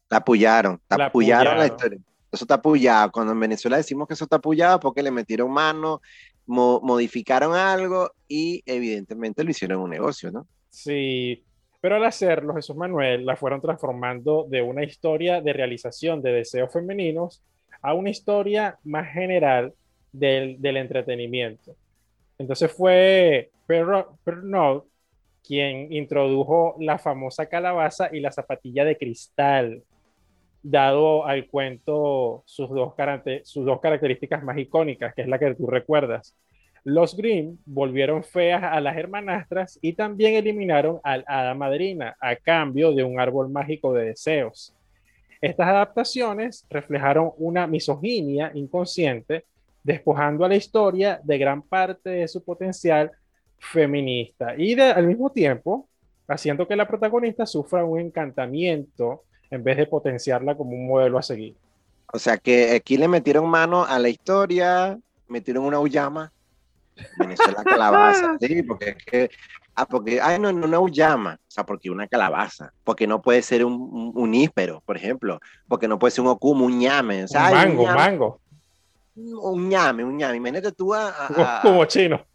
La 0.10 0.18
apoyaron, 0.18 0.82
la 0.90 0.98
La 0.98 1.06
apoyaron 1.06 1.60
la 1.60 1.66
apoyaron. 1.66 1.66
historia. 1.66 2.07
Eso 2.32 2.44
está 2.44 2.56
apoyado. 2.56 3.12
Cuando 3.12 3.34
en 3.34 3.40
Venezuela 3.40 3.78
decimos 3.78 4.08
que 4.08 4.14
eso 4.14 4.26
está 4.26 4.38
apoyado, 4.38 4.80
porque 4.80 5.02
le 5.04 5.12
metieron 5.12 5.52
mano, 5.52 6.02
mo- 6.46 6.82
modificaron 6.82 7.54
algo 7.54 8.12
y 8.28 8.62
evidentemente 8.66 9.44
lo 9.44 9.52
hicieron 9.52 9.82
un 9.82 9.90
negocio, 9.90 10.32
¿no? 10.32 10.48
Sí, 10.70 11.44
pero 11.82 11.96
al 11.96 12.06
hacerlo, 12.06 12.54
Jesús 12.56 12.76
Manuel 12.76 13.26
la 13.26 13.36
fueron 13.36 13.62
transformando 13.62 14.46
de 14.50 14.62
una 14.62 14.84
historia 14.84 15.42
de 15.42 15.54
realización 15.54 16.22
de 16.22 16.32
deseos 16.34 16.72
femeninos 16.72 17.42
a 17.82 17.94
una 17.94 18.10
historia 18.10 18.78
más 18.84 19.12
general 19.14 19.74
del, 20.12 20.60
del 20.60 20.78
entretenimiento. 20.78 21.76
Entonces 22.38 22.72
fue 22.72 23.52
Perro- 23.68 24.18
Pernaut 24.24 24.86
quien 25.46 25.94
introdujo 25.94 26.76
la 26.80 26.98
famosa 27.00 27.46
calabaza 27.46 28.10
y 28.12 28.20
la 28.20 28.32
zapatilla 28.32 28.84
de 28.84 28.98
cristal, 28.98 29.82
dado 30.70 31.26
al 31.26 31.48
cuento 31.48 32.44
sus 32.46 32.70
dos, 32.70 32.94
sus 33.44 33.66
dos 33.66 33.80
características 33.80 34.44
más 34.44 34.58
icónicas, 34.58 35.14
que 35.16 35.22
es 35.22 35.28
la 35.28 35.40
que 35.40 35.56
tú 35.56 35.68
recuerdas. 35.68 36.36
Los 36.84 37.16
Grimm 37.16 37.58
volvieron 37.66 38.24
feas 38.24 38.64
a 38.64 38.80
las 38.82 38.98
hermanastras 38.98 39.80
y 39.82 39.94
también 39.94 40.36
eliminaron 40.36 41.00
al 41.04 41.24
hada 41.28 41.54
madrina 41.54 42.16
a 42.20 42.36
cambio 42.36 42.94
de 42.94 43.04
un 43.04 43.20
árbol 43.20 43.50
mágico 43.50 43.94
de 43.94 44.06
deseos. 44.06 44.74
Estas 45.42 45.68
adaptaciones 45.68 46.66
reflejaron 46.70 47.32
una 47.38 47.68
misoginia 47.68 48.52
inconsciente, 48.54 49.46
despojando 49.84 50.44
a 50.44 50.50
la 50.50 50.56
historia 50.56 51.20
de 51.24 51.38
gran 51.38 51.62
parte 51.62 52.10
de 52.10 52.28
su 52.28 52.44
potencial 52.44 53.12
feminista 53.58 54.54
y 54.58 54.76
de- 54.76 54.84
al 54.84 55.08
mismo 55.08 55.30
tiempo 55.32 55.88
haciendo 56.28 56.68
que 56.68 56.76
la 56.76 56.88
protagonista 56.88 57.46
sufra 57.46 57.86
un 57.86 58.00
encantamiento 58.00 59.24
en 59.50 59.64
vez 59.64 59.78
de 59.78 59.86
potenciarla 59.88 60.56
como 60.56 60.72
un 60.72 60.88
modelo 60.88 61.18
a 61.18 61.22
seguir. 61.24 61.56
O 62.14 62.20
sea 62.20 62.38
que 62.38 62.76
aquí 62.76 62.98
le 62.98 63.08
metieron 63.08 63.50
mano 63.50 63.84
a 63.86 64.00
la 64.00 64.10
historia, 64.10 64.98
metieron 65.28 65.66
una 65.66 65.80
uyama. 65.80 66.32
Venezuela 67.18 67.64
calabaza, 67.66 68.38
sí, 68.40 68.64
porque 68.64 68.90
es 68.90 69.06
que, 69.06 69.30
ah, 69.76 69.86
porque, 69.86 70.20
ay, 70.22 70.40
no, 70.40 70.52
no, 70.52 70.66
una 70.66 70.80
uyama, 70.80 71.36
o 71.36 71.46
sea, 71.52 71.66
porque 71.66 71.90
una 71.92 72.08
calabaza, 72.08 72.72
porque 72.84 73.06
no 73.06 73.22
puede 73.22 73.42
ser 73.42 73.64
un, 73.66 73.74
un, 73.74 74.12
un 74.16 74.34
íspero, 74.34 74.82
por 74.86 74.98
ejemplo, 74.98 75.40
porque 75.68 75.88
no 75.88 76.00
puede 76.00 76.12
ser 76.12 76.24
un 76.24 76.30
okumo, 76.32 76.66
un 76.66 76.80
ñame, 76.80 77.24
o 77.26 77.28
sea, 77.28 77.46
Un 77.48 77.52
mango, 77.52 77.82
un 77.84 77.88
ñame, 77.88 77.96
mango, 77.96 78.42
un 79.16 79.70
ñame, 79.70 80.04
un 80.04 80.18
ñame, 80.18 80.38
imagínate 80.38 80.72
tú 80.72 80.94
a, 80.94 81.10
a- 81.10 81.60
a- 81.60 81.62
como 81.62 81.86
chino. 81.86 82.26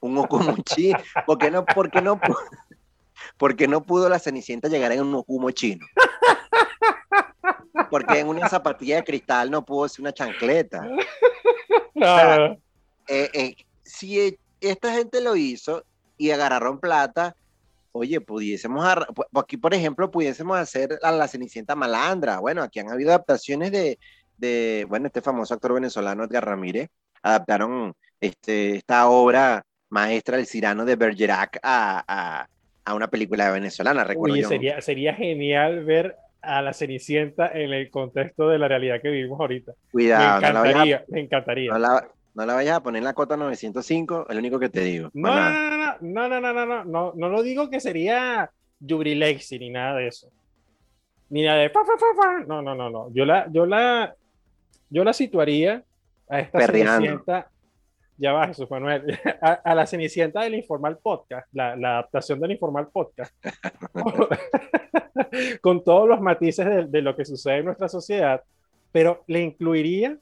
un 0.00 0.18
okumo 0.18 0.56
chino, 0.64 0.98
porque 1.26 1.50
no, 1.50 1.64
porque 1.64 2.00
no, 2.00 2.18
porque 3.36 3.68
no 3.68 3.82
pudo 3.84 4.08
la 4.08 4.18
Cenicienta 4.18 4.68
llegar 4.68 4.90
en 4.92 5.02
un 5.02 5.14
okumo 5.14 5.50
chino. 5.50 5.86
Porque 7.90 8.20
en 8.20 8.28
una 8.28 8.48
zapatilla 8.48 8.96
de 8.96 9.04
cristal 9.04 9.50
no 9.50 9.64
pudo 9.64 9.88
ser 9.88 10.02
una 10.02 10.12
chancleta. 10.12 10.88
No, 11.94 12.52
Eh, 13.08 13.28
eh, 13.34 13.54
si 13.82 14.18
e- 14.20 14.38
esta 14.60 14.92
gente 14.92 15.20
lo 15.20 15.34
hizo 15.36 15.84
y 16.16 16.30
agarraron 16.30 16.78
plata, 16.80 17.34
oye, 17.92 18.20
pudiésemos, 18.20 18.86
aquí 19.34 19.56
por 19.56 19.74
ejemplo, 19.74 20.10
pudiésemos 20.10 20.56
hacer 20.58 20.98
a 21.02 21.10
la 21.10 21.26
Cenicienta 21.28 21.74
Malandra. 21.74 22.38
Bueno, 22.38 22.62
aquí 22.62 22.78
han 22.78 22.90
habido 22.90 23.10
adaptaciones 23.10 23.72
de, 23.72 23.98
de 24.38 24.86
bueno, 24.88 25.08
este 25.08 25.20
famoso 25.20 25.52
actor 25.54 25.74
venezolano 25.74 26.24
Edgar 26.24 26.44
Ramírez, 26.46 26.88
adaptaron 27.22 27.92
este, 28.20 28.76
esta 28.76 29.08
obra 29.08 29.64
maestra 29.88 30.38
El 30.38 30.46
Cirano 30.46 30.84
de 30.84 30.96
Bergerac 30.96 31.58
a, 31.62 32.04
a, 32.06 32.46
a 32.84 32.94
una 32.94 33.08
película 33.08 33.50
venezolana, 33.50 34.04
recuerdo 34.04 34.34
Oye, 34.34 34.42
yo. 34.42 34.48
sería, 34.48 34.80
sería 34.80 35.14
genial 35.14 35.84
ver 35.84 36.16
a 36.42 36.62
la 36.62 36.72
Cenicienta 36.72 37.48
en 37.52 37.72
el 37.72 37.90
contexto 37.90 38.48
de 38.48 38.58
la 38.58 38.68
realidad 38.68 39.00
que 39.02 39.10
vivimos 39.10 39.38
ahorita. 39.40 39.72
Cuidado, 39.92 40.40
me 40.40 40.46
no 40.48 40.52
la, 40.54 40.60
vayas 40.60 40.76
a, 40.76 40.82
encantaría, 40.84 41.04
me 41.08 41.20
encantaría. 41.20 41.72
no 41.72 41.78
la- 41.78 42.08
no 42.32 42.46
la 42.46 42.54
vayas 42.54 42.76
a 42.76 42.82
poner 42.82 43.00
en 43.00 43.04
la 43.04 43.12
cota 43.12 43.36
905, 43.36 44.26
es 44.28 44.34
lo 44.34 44.38
único 44.38 44.58
que 44.60 44.68
te 44.68 44.80
digo. 44.82 45.10
No, 45.14 45.34
no, 45.34 45.96
no, 46.00 46.28
no, 46.28 46.28
no, 46.28 46.40
no, 46.40 46.52
no, 46.52 46.66
no, 46.66 46.84
no, 46.84 47.12
no 47.16 47.28
lo 47.28 47.42
digo 47.42 47.68
que 47.68 47.80
sería 47.80 48.50
Jubilexi 48.88 49.58
ni 49.58 49.70
nada 49.70 49.96
de 49.96 50.06
eso. 50.06 50.28
Ni 51.28 51.42
nada 51.42 51.58
de 51.58 51.70
fa, 51.70 51.80
fa, 51.84 51.92
fa. 51.98 52.44
No, 52.46 52.62
no, 52.62 52.74
no, 52.76 52.88
no. 52.88 53.12
Yo 53.12 53.24
la, 53.24 53.46
yo 53.52 53.66
la, 53.66 54.14
yo 54.90 55.02
la 55.04 55.12
situaría 55.12 55.82
a 56.28 56.40
esta 56.40 56.58
Perreando. 56.58 56.92
Cenicienta. 56.92 57.50
Ya 58.20 58.32
va, 58.34 58.46
Jesús 58.48 58.70
Manuel. 58.70 59.18
A, 59.42 59.52
a 59.52 59.74
la 59.74 59.86
Cenicienta 59.86 60.42
del 60.42 60.54
Informal 60.54 60.98
Podcast, 60.98 61.48
la, 61.52 61.74
la 61.74 61.92
adaptación 61.92 62.38
del 62.38 62.50
Informal 62.52 62.88
Podcast. 62.92 63.34
Con 65.62 65.82
todos 65.84 66.06
los 66.08 66.20
matices 66.20 66.66
de, 66.66 66.84
de 66.86 67.02
lo 67.02 67.16
que 67.16 67.24
sucede 67.24 67.58
en 67.58 67.64
nuestra 67.66 67.88
sociedad, 67.88 68.42
pero 68.92 69.24
le 69.26 69.40
incluiría 69.40 70.18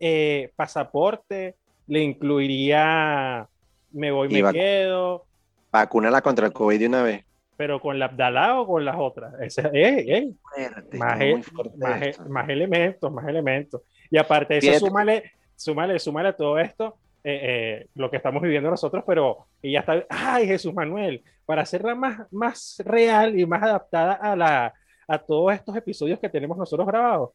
eh, 0.00 0.50
pasaporte, 0.56 1.54
le 1.86 2.00
incluiría 2.00 3.48
me 3.92 4.10
voy, 4.10 4.28
Y 4.36 4.42
me 4.42 4.52
quedo, 4.52 5.24
Vacúnala 5.72 6.20
contra 6.20 6.46
el 6.46 6.52
COVID 6.52 6.78
de 6.78 6.86
una 6.86 7.02
vez. 7.02 7.24
pero 7.56 7.80
con 7.80 7.98
la 7.98 8.06
Abdalá 8.06 8.60
o 8.60 8.66
con 8.66 8.84
las 8.84 8.96
otras. 8.98 9.32
Ese- 9.40 9.70
ey, 9.72 10.10
ey, 10.10 10.36
Fuerte, 10.42 10.98
más, 10.98 11.20
e- 11.20 11.42
fuerte 11.42 11.78
más, 11.78 12.02
e- 12.02 12.16
más 12.28 12.48
elementos, 12.48 13.12
más 13.12 13.26
elementos. 13.28 13.80
Y 14.10 14.18
aparte 14.18 14.54
de 14.54 14.68
eso, 14.68 14.86
súmale, 14.86 15.32
súmale, 15.56 15.98
súmale 15.98 16.28
a 16.28 16.36
todo 16.36 16.58
esto 16.58 16.96
eh, 17.26 17.40
eh, 17.42 17.88
lo 17.94 18.10
que 18.10 18.18
estamos 18.18 18.42
viviendo 18.42 18.68
nosotros, 18.68 19.02
pero 19.06 19.46
ella 19.62 19.80
está, 19.80 20.04
ay 20.10 20.46
Jesús 20.46 20.74
Manuel, 20.74 21.24
para 21.46 21.62
hacerla 21.62 21.94
más, 21.94 22.30
más 22.30 22.82
real 22.84 23.38
y 23.38 23.46
más 23.46 23.62
adaptada 23.62 24.12
a, 24.12 24.36
la, 24.36 24.74
a 25.08 25.18
todos 25.18 25.54
estos 25.54 25.74
episodios 25.74 26.20
que 26.20 26.28
tenemos 26.28 26.58
nosotros 26.58 26.86
grabados, 26.86 27.30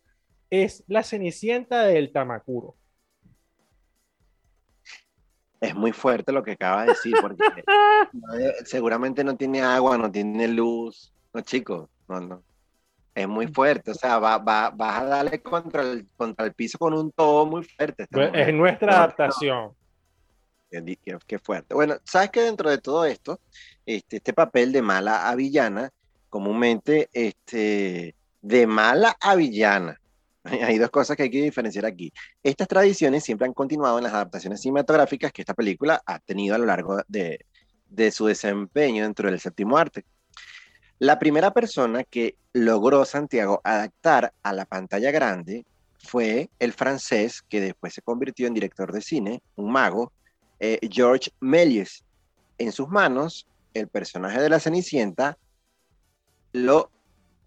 es 0.51 0.83
la 0.87 1.01
Cenicienta 1.01 1.85
del 1.85 2.11
Tamacuro. 2.11 2.75
Es 5.59 5.73
muy 5.73 5.91
fuerte 5.91 6.31
lo 6.31 6.43
que 6.43 6.51
acaba 6.51 6.83
de 6.83 6.89
decir, 6.89 7.15
porque 7.19 7.43
seguramente 8.65 9.23
no 9.23 9.35
tiene 9.35 9.61
agua, 9.61 9.97
no 9.97 10.11
tiene 10.11 10.47
luz. 10.47 11.11
No, 11.33 11.41
chicos, 11.41 11.89
no, 12.07 12.19
no. 12.19 12.43
Es 13.15 13.27
muy 13.27 13.47
fuerte, 13.47 13.89
o 13.89 13.95
sea, 13.95 14.19
va, 14.19 14.37
va, 14.37 14.69
vas 14.69 15.01
a 15.01 15.05
darle 15.05 15.41
contra 15.41 15.81
el, 15.81 16.07
contra 16.15 16.45
el 16.45 16.53
piso 16.53 16.77
con 16.77 16.93
un 16.93 17.11
todo 17.11 17.47
muy 17.47 17.63
fuerte. 17.63 18.03
esta 18.03 18.15
Pues. 18.15 18.31
Es 18.33 18.53
nuestra 18.53 18.97
adaptación. 18.97 19.78
Qué, 20.69 20.97
qué 21.25 21.39
fuerte. 21.39 21.73
Bueno, 21.73 21.97
sabes 22.03 22.29
que 22.29 22.41
dentro 22.41 22.69
de 22.69 22.77
todo 22.77 23.05
esto, 23.05 23.39
este, 23.85 24.17
este 24.17 24.33
papel 24.33 24.71
de 24.71 24.81
mala 24.81 25.29
a 25.29 25.35
villana, 25.35 25.91
comúnmente, 26.29 27.09
este, 27.11 28.15
de 28.41 28.67
mala 28.67 29.17
a 29.19 29.35
villana, 29.35 29.99
hay 30.43 30.77
dos 30.77 30.91
cosas 30.91 31.17
que 31.17 31.23
hay 31.23 31.31
que 31.31 31.41
diferenciar 31.41 31.85
aquí. 31.85 32.13
Estas 32.43 32.67
tradiciones 32.67 33.23
siempre 33.23 33.47
han 33.47 33.53
continuado 33.53 33.97
en 33.97 34.03
las 34.03 34.13
adaptaciones 34.13 34.61
cinematográficas 34.61 35.31
que 35.31 35.41
esta 35.41 35.53
película 35.53 36.01
ha 36.05 36.19
tenido 36.19 36.55
a 36.55 36.59
lo 36.59 36.65
largo 36.65 37.01
de, 37.07 37.45
de 37.89 38.11
su 38.11 38.27
desempeño 38.27 39.03
dentro 39.03 39.29
del 39.29 39.39
séptimo 39.39 39.77
arte. 39.77 40.05
La 40.99 41.17
primera 41.17 41.51
persona 41.51 42.03
que 42.03 42.35
logró 42.53 43.05
Santiago 43.05 43.61
adaptar 43.63 44.33
a 44.43 44.53
la 44.53 44.65
pantalla 44.65 45.11
grande 45.11 45.65
fue 45.97 46.49
el 46.59 46.73
francés 46.73 47.41
que 47.41 47.61
después 47.61 47.93
se 47.93 48.01
convirtió 48.01 48.47
en 48.47 48.53
director 48.53 48.91
de 48.91 49.01
cine, 49.01 49.41
un 49.55 49.71
mago, 49.71 50.11
eh, 50.59 50.79
George 50.89 51.31
Méliès. 51.39 52.03
En 52.57 52.71
sus 52.71 52.89
manos, 52.89 53.47
el 53.73 53.87
personaje 53.87 54.41
de 54.41 54.49
la 54.49 54.59
Cenicienta 54.59 55.37
lo 56.51 56.91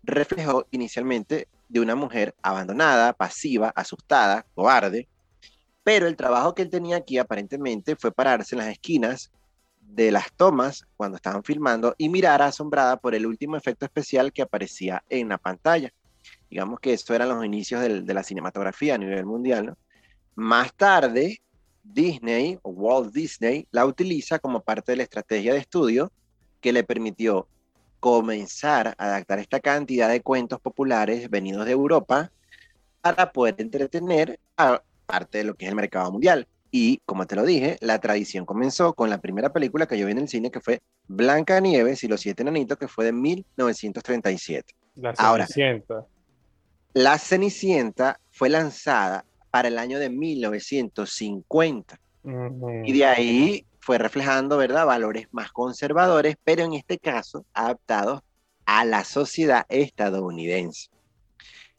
reflejó 0.03 0.67
inicialmente 0.71 1.49
de 1.69 1.81
una 1.81 1.95
mujer 1.95 2.35
abandonada, 2.43 3.13
pasiva, 3.13 3.73
asustada, 3.75 4.45
cobarde, 4.55 5.09
pero 5.85 6.07
el 6.07 6.17
trabajo 6.17 6.55
que 6.55 6.63
él 6.63 6.71
tenía 6.71 6.97
aquí 6.97 7.19
aparentemente 7.19 7.97
fue 7.97 8.13
pararse 8.13 8.55
en 8.55 8.61
las 8.61 8.69
esquinas 8.69 9.31
de 9.81 10.13
las 10.13 10.33
tomas 10.33 10.87
cuando 10.97 11.17
estaban 11.17 11.43
filmando 11.43 11.95
y 11.99 12.09
mirar 12.09 12.41
asombrada 12.41 12.97
por 12.97 13.15
el 13.15 13.27
último 13.27 13.57
efecto 13.57 13.85
especial 13.85 14.33
que 14.33 14.43
aparecía 14.43 15.03
en 15.09 15.29
la 15.29 15.39
pantalla. 15.39 15.93
Digamos 16.49 16.81
que 16.81 16.93
esto 16.93 17.15
eran 17.15 17.31
los 17.31 17.45
inicios 17.45 17.83
de 17.83 18.15
la 18.15 18.23
cinematografía 18.23 18.95
a 18.95 18.99
nivel 18.99 19.27
mundial. 19.27 19.75
Más 20.35 20.73
tarde, 20.75 21.43
Disney 21.83 22.59
o 22.63 22.71
Walt 22.71 23.13
Disney 23.13 23.67
la 23.71 23.85
utiliza 23.87 24.39
como 24.39 24.61
parte 24.61 24.93
de 24.93 24.97
la 24.97 25.03
estrategia 25.03 25.53
de 25.53 25.61
estudio 25.61 26.13
que 26.61 26.73
le 26.73 26.85
permitió 26.85 27.49
comenzar 28.01 28.95
a 28.99 29.07
adaptar 29.07 29.39
esta 29.39 29.61
cantidad 29.61 30.09
de 30.09 30.23
cuentos 30.23 30.61
populares 30.61 31.31
venidos 31.31 31.67
de 31.67 31.73
Europa 31.73 32.33
para 33.01 33.33
poder 33.33 33.57
entretener 33.59 34.39
a 34.57 34.83
parte 35.07 35.39
de 35.39 35.45
lo 35.45 35.55
que 35.55 35.67
es 35.67 35.71
el 35.71 35.77
mercado 35.77 36.11
mundial. 36.11 36.47
Y 36.71 37.03
como 37.05 37.27
te 37.27 37.37
lo 37.37 37.45
dije, 37.45 37.77
la 37.81 38.01
tradición 38.01 38.47
comenzó 38.47 38.95
con 38.95 39.11
la 39.11 39.19
primera 39.19 39.53
película 39.53 39.87
que 39.87 39.99
yo 39.99 40.07
vi 40.07 40.13
en 40.13 40.19
el 40.19 40.29
cine, 40.29 40.51
que 40.51 40.61
fue 40.61 40.81
Blanca 41.07 41.61
Nieves 41.61 42.03
y 42.03 42.09
los 42.09 42.21
siete 42.21 42.43
enanitos, 42.43 42.79
que 42.79 42.89
fue 42.89 43.05
de 43.05 43.13
1937. 43.13 44.75
La 44.97 45.11
Ahora. 45.19 45.47
Cenicienta. 45.47 46.07
La 46.95 47.19
Cenicienta 47.19 48.19
fue 48.31 48.49
lanzada 48.49 49.25
para 49.53 49.69
el 49.69 49.79
año 49.79 49.99
de 50.01 50.09
1950 50.11 52.01
Ujú. 52.25 52.83
y 52.85 52.93
de 52.93 53.05
ahí 53.05 53.67
fue 53.81 53.99
reflejando, 53.99 54.57
¿verdad?, 54.57 54.87
valores 54.87 55.27
más 55.33 55.53
conservadores, 55.53 56.37
pero 56.43 56.63
en 56.65 56.73
este 56.73 56.99
caso 56.99 57.45
adaptados 57.53 58.21
a 58.65 58.85
la 58.85 59.05
sociedad 59.05 59.65
estadounidense. 59.69 60.89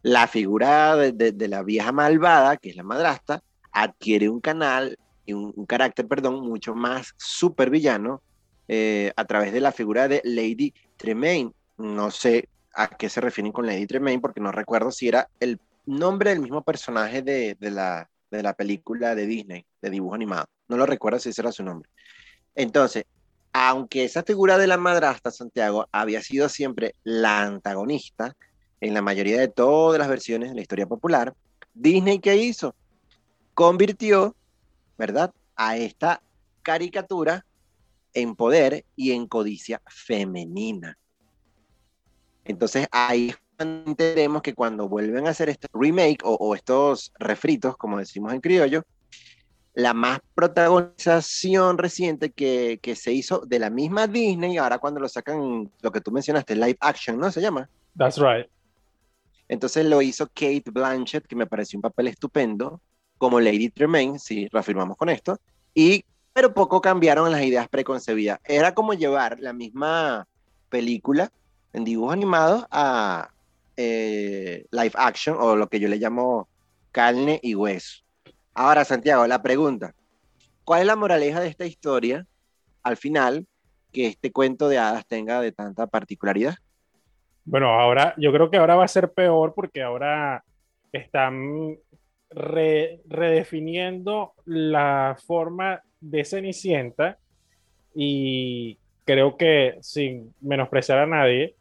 La 0.02 0.28
figura 0.28 0.96
de, 0.98 1.12
de- 1.14 1.32
de 1.32 1.48
la 1.48 1.64
vieja 1.64 1.92
malvada, 1.92 2.58
que 2.58 2.70
es 2.70 2.76
la 2.76 2.84
madrastra, 2.84 3.42
adquiere 3.72 4.30
un 4.30 4.40
canal 4.42 4.98
y 5.26 5.34
un, 5.34 5.54
un 5.56 5.66
carácter, 5.66 6.08
perdón, 6.08 6.42
mucho 6.42 6.76
más 6.76 7.14
supervillano 7.18 8.22
eh, 8.68 9.12
a 9.16 9.26
través 9.26 9.54
de 9.54 9.62
la 9.62 9.72
figura 9.72 10.08
de 10.08 10.22
Lady 10.26 10.74
Tremaine. 10.98 11.52
No 11.78 12.12
sé 12.12 12.50
a 12.76 12.90
qué 12.90 13.08
se 13.10 13.22
refieren 13.22 13.54
con 13.54 13.66
Lady 13.66 13.88
Tremaine, 13.88 14.20
porque 14.22 14.42
no 14.42 14.52
recuerdo 14.52 14.92
si 14.92 15.08
era 15.08 15.30
el 15.40 15.58
nombre 15.86 16.32
del 16.32 16.40
mismo 16.40 16.64
personaje 16.64 17.22
de, 17.22 17.56
de 17.60 17.72
la, 17.72 18.10
de 18.32 18.44
la 18.44 18.54
película 18.54 19.16
de 19.16 19.26
Disney, 19.26 19.66
de 19.82 19.90
dibujo 19.90 20.16
animado. 20.16 20.46
No 20.68 20.78
lo 20.78 20.86
recuerdo 20.86 21.20
si 21.20 21.30
ese 21.30 21.42
era 21.42 21.52
su 21.52 21.64
nombre. 21.64 21.90
Entonces, 22.56 23.06
aunque 23.52 24.04
esa 24.04 24.24
figura 24.24 24.58
de 24.58 24.68
la 24.68 24.78
madrastra 24.78 25.32
Santiago 25.32 25.88
había 25.92 26.22
sido 26.22 26.50
siempre 26.50 26.96
la 27.04 27.44
antagonista 27.44 28.36
en 28.82 28.94
la 28.94 29.02
mayoría 29.02 29.40
de 29.40 29.48
todas 29.48 30.00
las 30.00 30.10
versiones 30.10 30.50
de 30.50 30.56
la 30.56 30.62
historia 30.62 30.88
popular, 30.88 31.34
Disney 31.74 32.20
¿qué 32.20 32.36
hizo? 32.36 32.76
Convirtió, 33.54 34.36
¿verdad?, 34.98 35.32
a 35.56 35.78
esta 35.78 36.22
caricatura 36.64 37.46
en 38.14 38.36
poder 38.36 38.86
y 38.96 39.12
en 39.12 39.28
codicia 39.28 39.82
femenina. 39.88 40.98
Entonces 42.46 42.88
ahí 42.92 43.30
es 43.30 43.38
entendemos 43.64 44.42
que 44.42 44.54
cuando 44.54 44.88
vuelven 44.88 45.28
a 45.28 45.32
hacer 45.32 45.50
este 45.50 45.68
remake 45.74 46.20
o, 46.24 46.36
o 46.36 46.56
estos 46.56 47.12
refritos, 47.20 47.76
como 47.78 47.98
decimos 47.98 48.34
en 48.34 48.42
criollo, 48.42 48.84
la 49.74 49.94
más 49.94 50.20
protagonización 50.36 51.78
reciente 51.78 52.32
que, 52.32 52.80
que 52.82 52.96
se 52.96 53.12
hizo 53.12 53.40
de 53.40 53.60
la 53.60 53.70
misma 53.70 54.08
Disney, 54.08 54.58
ahora 54.58 54.78
cuando 54.78 55.00
lo 55.00 55.10
sacan, 55.10 55.72
lo 55.82 55.92
que 55.92 56.02
tú 56.02 56.12
mencionaste, 56.12 56.56
live 56.56 56.78
action, 56.80 57.18
¿no? 57.18 57.32
Se 57.32 57.42
llama. 57.42 57.70
That's 57.98 58.18
right. 58.18 58.48
Entonces 59.48 59.86
lo 59.86 60.02
hizo 60.02 60.28
Kate 60.28 60.64
Blanchett, 60.72 61.26
que 61.26 61.36
me 61.36 61.48
pareció 61.48 61.78
un 61.78 61.82
papel 61.82 62.08
estupendo, 62.08 62.82
como 63.18 63.40
Lady 63.40 63.70
Tremaine, 63.70 64.20
si 64.20 64.48
reafirmamos 64.50 64.98
con 64.98 65.10
esto, 65.10 65.40
y, 65.74 66.06
pero 66.34 66.54
poco 66.54 66.82
cambiaron 66.82 67.32
las 67.32 67.42
ideas 67.44 67.68
preconcebidas. 67.68 68.40
Era 68.44 68.74
como 68.74 68.94
llevar 68.94 69.40
la 69.40 69.54
misma 69.54 70.28
película 70.70 71.32
en 71.72 71.84
dibujos 71.84 72.14
animados 72.14 72.66
a 72.70 73.33
eh, 73.78 74.66
live 74.72 74.94
action, 74.96 75.38
o 75.40 75.56
lo 75.56 75.68
que 75.68 75.80
yo 75.80 75.88
le 75.88 75.98
llamo 75.98 76.48
carne 76.92 77.40
y 77.42 77.56
hueso. 77.56 78.04
Ahora, 78.54 78.86
Santiago, 78.86 79.26
la 79.28 79.42
pregunta, 79.42 79.94
¿cuál 80.64 80.82
es 80.82 80.88
la 80.88 80.96
moraleja 80.96 81.40
de 81.40 81.48
esta 81.48 81.66
historia 81.66 82.26
al 82.84 82.98
final 82.98 83.48
que 83.92 84.08
este 84.08 84.32
cuento 84.32 84.70
de 84.70 84.78
hadas 84.78 85.08
tenga 85.08 85.42
de 85.42 85.52
tanta 85.52 85.88
particularidad? 85.88 86.56
Bueno, 87.46 87.68
ahora 87.80 88.14
yo 88.18 88.32
creo 88.32 88.50
que 88.50 88.58
ahora 88.58 88.76
va 88.76 88.86
a 88.86 88.88
ser 88.88 89.12
peor 89.12 89.54
porque 89.54 89.82
ahora 89.82 90.44
están 90.92 91.76
re- 92.30 93.02
redefiniendo 93.08 94.34
la 94.46 95.18
forma 95.26 95.82
de 96.00 96.24
Cenicienta 96.26 97.18
y 97.96 98.78
creo 99.06 99.36
que 99.38 99.78
sin 99.82 100.34
menospreciar 100.42 101.00
a 101.00 101.06
nadie, 101.08 101.56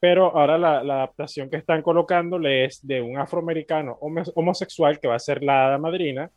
pero 0.00 0.36
ahora 0.36 0.56
la, 0.58 0.82
la 0.84 0.94
adaptación 0.94 1.50
que 1.50 1.56
están 1.56 1.82
colocándole 1.82 2.64
es 2.64 2.86
de 2.86 3.00
un 3.00 3.18
afroamericano 3.18 3.98
homo- 4.00 4.32
homosexual 4.34 4.98
que 5.00 5.08
va 5.08 5.16
a 5.16 5.18
ser 5.18 5.42
la 5.42 5.66
hada 5.66 5.78
madrina. 5.78 6.30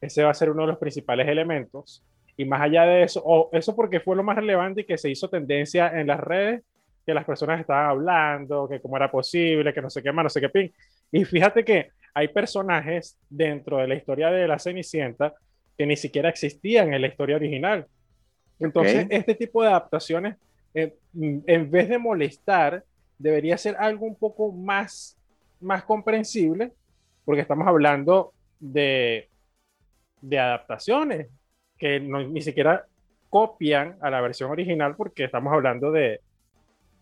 Ese 0.00 0.22
va 0.22 0.30
a 0.30 0.34
ser 0.34 0.50
uno 0.50 0.62
de 0.62 0.68
los 0.68 0.78
principales 0.78 1.26
elementos. 1.26 2.04
Y 2.36 2.44
más 2.44 2.60
allá 2.60 2.84
de 2.84 3.02
eso, 3.02 3.20
o 3.24 3.48
eso 3.52 3.74
porque 3.74 4.00
fue 4.00 4.14
lo 4.14 4.22
más 4.22 4.36
relevante 4.36 4.82
y 4.82 4.84
que 4.84 4.96
se 4.98 5.10
hizo 5.10 5.28
tendencia 5.28 5.88
en 5.88 6.06
las 6.06 6.20
redes, 6.20 6.62
que 7.04 7.14
las 7.14 7.24
personas 7.24 7.58
estaban 7.58 7.90
hablando, 7.90 8.68
que 8.68 8.80
cómo 8.80 8.96
era 8.96 9.10
posible, 9.10 9.72
que 9.72 9.82
no 9.82 9.90
sé 9.90 10.02
qué 10.02 10.12
más, 10.12 10.24
no 10.24 10.28
sé 10.30 10.40
qué 10.40 10.48
pin. 10.48 10.72
Y 11.10 11.24
fíjate 11.24 11.64
que 11.64 11.88
hay 12.14 12.28
personajes 12.28 13.18
dentro 13.28 13.78
de 13.78 13.88
la 13.88 13.94
historia 13.94 14.30
de 14.30 14.46
la 14.46 14.58
Cenicienta 14.58 15.32
que 15.76 15.86
ni 15.86 15.96
siquiera 15.96 16.28
existían 16.28 16.92
en 16.92 17.00
la 17.00 17.08
historia 17.08 17.36
original. 17.36 17.86
Entonces, 18.60 19.06
este 19.10 19.34
tipo 19.34 19.62
de 19.62 19.68
adaptaciones, 19.68 20.36
eh, 20.74 20.96
en 21.14 21.70
vez 21.70 21.88
de 21.88 21.98
molestar, 21.98 22.84
debería 23.18 23.58
ser 23.58 23.76
algo 23.78 24.06
un 24.06 24.16
poco 24.18 24.52
más, 24.52 25.18
más 25.60 25.84
comprensible, 25.84 26.72
porque 27.24 27.42
estamos 27.42 27.66
hablando 27.68 28.34
de, 28.58 29.30
de 30.20 30.38
adaptaciones 30.38 31.28
que 31.78 32.00
no- 32.00 32.22
ni 32.28 32.42
siquiera 32.42 32.86
copian 33.28 33.98
a 34.02 34.10
la 34.10 34.20
versión 34.20 34.50
original, 34.50 34.96
porque 34.96 35.24
estamos 35.24 35.52
hablando 35.52 35.92
de, 35.92 36.22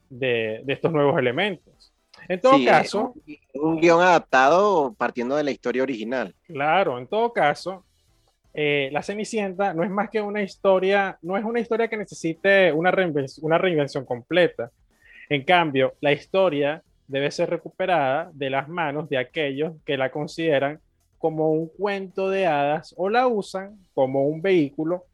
de, 0.09 0.63
de 0.65 0.73
estos 0.73 0.93
nuevos 0.93 1.19
elementos. 1.19 1.95
En 2.29 2.41
todo 2.43 2.63
Sí, 2.63 2.65
caso, 2.65 3.19
un, 3.23 3.23
un 3.55 3.81
guion 3.81 4.01
adaptado 4.01 4.95
partiendo 4.95 5.37
de 5.37 5.45
la 5.45 5.51
historia 5.51 5.83
original. 5.83 6.35
Claro, 6.43 6.99
en 6.99 7.09
todo 7.09 7.33
caso, 7.33 7.87
eh, 8.59 8.89
La 8.91 9.03
Cenicienta 9.03 9.75
no 9.75 9.85
es 9.85 9.91
más 9.91 10.09
que 10.11 10.21
una 10.23 10.43
historia, 10.43 11.19
no 11.23 11.37
es 11.37 11.45
una 11.45 11.61
historia 11.61 11.89
que 11.89 11.97
necesite 11.99 12.73
una, 12.73 12.91
reinven- 12.91 13.39
una 13.43 13.59
reinvención 13.59 14.05
completa. 14.07 14.71
En 15.29 15.45
cambio, 15.45 15.95
la 16.01 16.13
historia 16.13 16.83
debe 17.07 17.31
ser 17.31 17.51
recuperada 17.51 18.31
de 18.33 18.51
las 18.51 18.69
manos 18.69 19.09
de 19.11 19.19
aquellos 19.19 19.75
que 19.85 19.97
la 19.99 20.11
consideran 20.11 20.81
como 21.19 21.53
un 21.53 21.69
cuento 21.69 22.31
de 22.31 22.47
hadas 22.47 22.95
o 22.97 23.09
la 23.11 23.27
usan 23.27 23.79
como 23.95 24.25
un 24.27 24.41
vehículo 24.41 25.05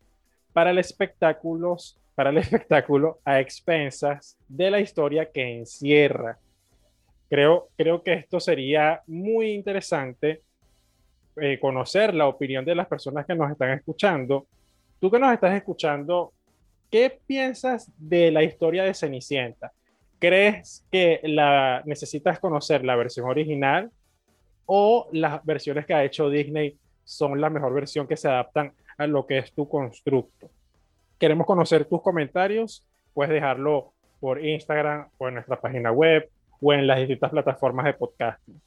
para 0.53 0.71
el 0.71 0.79
espectáculo, 0.79 1.77
para 2.15 2.31
el 2.31 2.39
espectáculo 2.45 3.19
a 3.25 3.41
expensas 3.41 4.39
de 4.49 4.71
la 4.71 4.81
historia 4.81 5.31
que 5.31 5.59
encierra. 5.59 6.39
Creo, 7.29 7.69
creo 7.77 8.03
que 8.03 8.13
esto 8.13 8.39
sería 8.41 9.03
muy 9.07 9.53
interesante 9.53 10.43
eh, 11.37 11.59
conocer 11.59 12.15
la 12.15 12.27
opinión 12.27 12.65
de 12.65 12.75
las 12.75 12.87
personas 12.87 13.25
que 13.25 13.35
nos 13.35 13.51
están 13.51 13.71
escuchando. 13.71 14.47
Tú 15.01 15.11
que 15.11 15.19
nos 15.19 15.33
estás 15.33 15.55
escuchando, 15.55 16.33
¿qué 16.91 17.21
piensas 17.27 17.91
de 17.97 18.31
la 18.31 18.43
historia 18.43 18.85
de 18.85 18.95
Cenicienta? 18.95 19.73
¿Crees 20.19 20.85
que 20.91 21.21
la, 21.25 21.83
necesitas 21.87 22.39
conocer 22.39 22.85
la 22.85 22.97
versión 22.97 23.29
original 23.29 23.91
o 24.67 25.09
las 25.13 25.45
versiones 25.45 25.87
que 25.87 25.95
ha 25.95 26.05
hecho 26.05 26.29
Disney 26.29 26.77
son 27.05 27.41
la 27.41 27.51
mejor 27.51 27.75
versión 27.75 28.07
que 28.07 28.17
se 28.17 28.29
adaptan 28.29 28.73
a 28.99 29.07
lo 29.07 29.27
que 29.27 29.39
es 29.39 29.53
tu 29.53 29.69
constructo? 29.69 30.51
Queremos 31.19 31.47
conocer 31.47 31.87
tus 31.87 32.03
comentarios. 32.03 32.87
Puedes 33.15 33.33
dejarlo 33.33 33.93
por 34.21 34.45
Instagram 34.45 35.09
o 35.19 35.29
en 35.29 35.35
nuestra 35.35 35.61
página 35.61 35.91
web 35.91 36.29
o 36.61 36.73
en 36.73 36.87
las 36.87 36.99
distintas 36.99 37.31
plataformas 37.31 37.87
de 37.87 37.95
podcasting. 37.95 38.61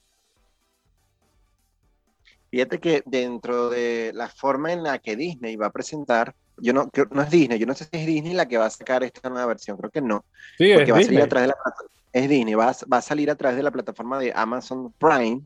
Fíjate 2.56 2.80
que 2.80 3.04
dentro 3.06 3.70
de 3.70 4.12
la 4.14 4.30
forma 4.30 4.72
en 4.72 4.82
la 4.82 5.00
que 5.00 5.18
Disney 5.18 5.58
va 5.58 5.66
a 5.66 5.72
presentar, 5.72 6.34
yo 6.56 6.72
no, 6.72 6.90
creo- 6.90 7.10
no 7.12 7.22
es 7.22 7.30
Disney, 7.30 7.60
yo 7.60 7.66
no 7.66 7.74
sé 7.74 7.84
si 7.84 7.90
es 8.00 8.06
Disney 8.06 8.34
la 8.34 8.48
que 8.48 8.58
va 8.58 8.68
a 8.68 8.70
sacar 8.70 9.04
esta 9.04 9.28
nueva 9.30 9.48
versión, 9.48 9.76
creo 9.76 9.92
que 9.92 10.00
no, 10.00 10.24
Sí, 10.58 10.72
porque 10.74 10.84
es 10.84 10.94
va 10.94 10.98
a 11.00 11.02
salir 11.02 11.10
Disney. 11.10 11.22
a 11.24 11.28
través 11.28 11.50
de 11.50 11.54
la 11.54 11.74
es 12.14 12.30
Disney, 12.30 12.54
va 12.54 12.70
a, 12.70 12.76
va 12.94 12.98
a 13.00 13.02
salir 13.02 13.30
a 13.30 13.36
través 13.36 13.58
de 13.58 13.64
la 13.64 13.72
plataforma 13.72 14.18
de 14.20 14.32
Amazon 14.34 14.94
Prime, 14.94 15.42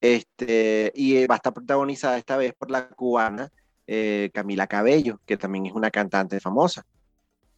este, 0.00 0.92
y 0.94 1.26
va 1.26 1.34
a 1.34 1.36
estar 1.36 1.52
protagonizada 1.54 2.18
esta 2.18 2.36
vez 2.36 2.52
por 2.52 2.70
la 2.70 2.88
cubana 2.90 3.50
eh, 3.86 4.30
Camila 4.34 4.66
Cabello, 4.66 5.20
que 5.24 5.38
también 5.38 5.66
es 5.66 5.72
una 5.72 5.90
cantante 5.90 6.38
famosa. 6.38 6.84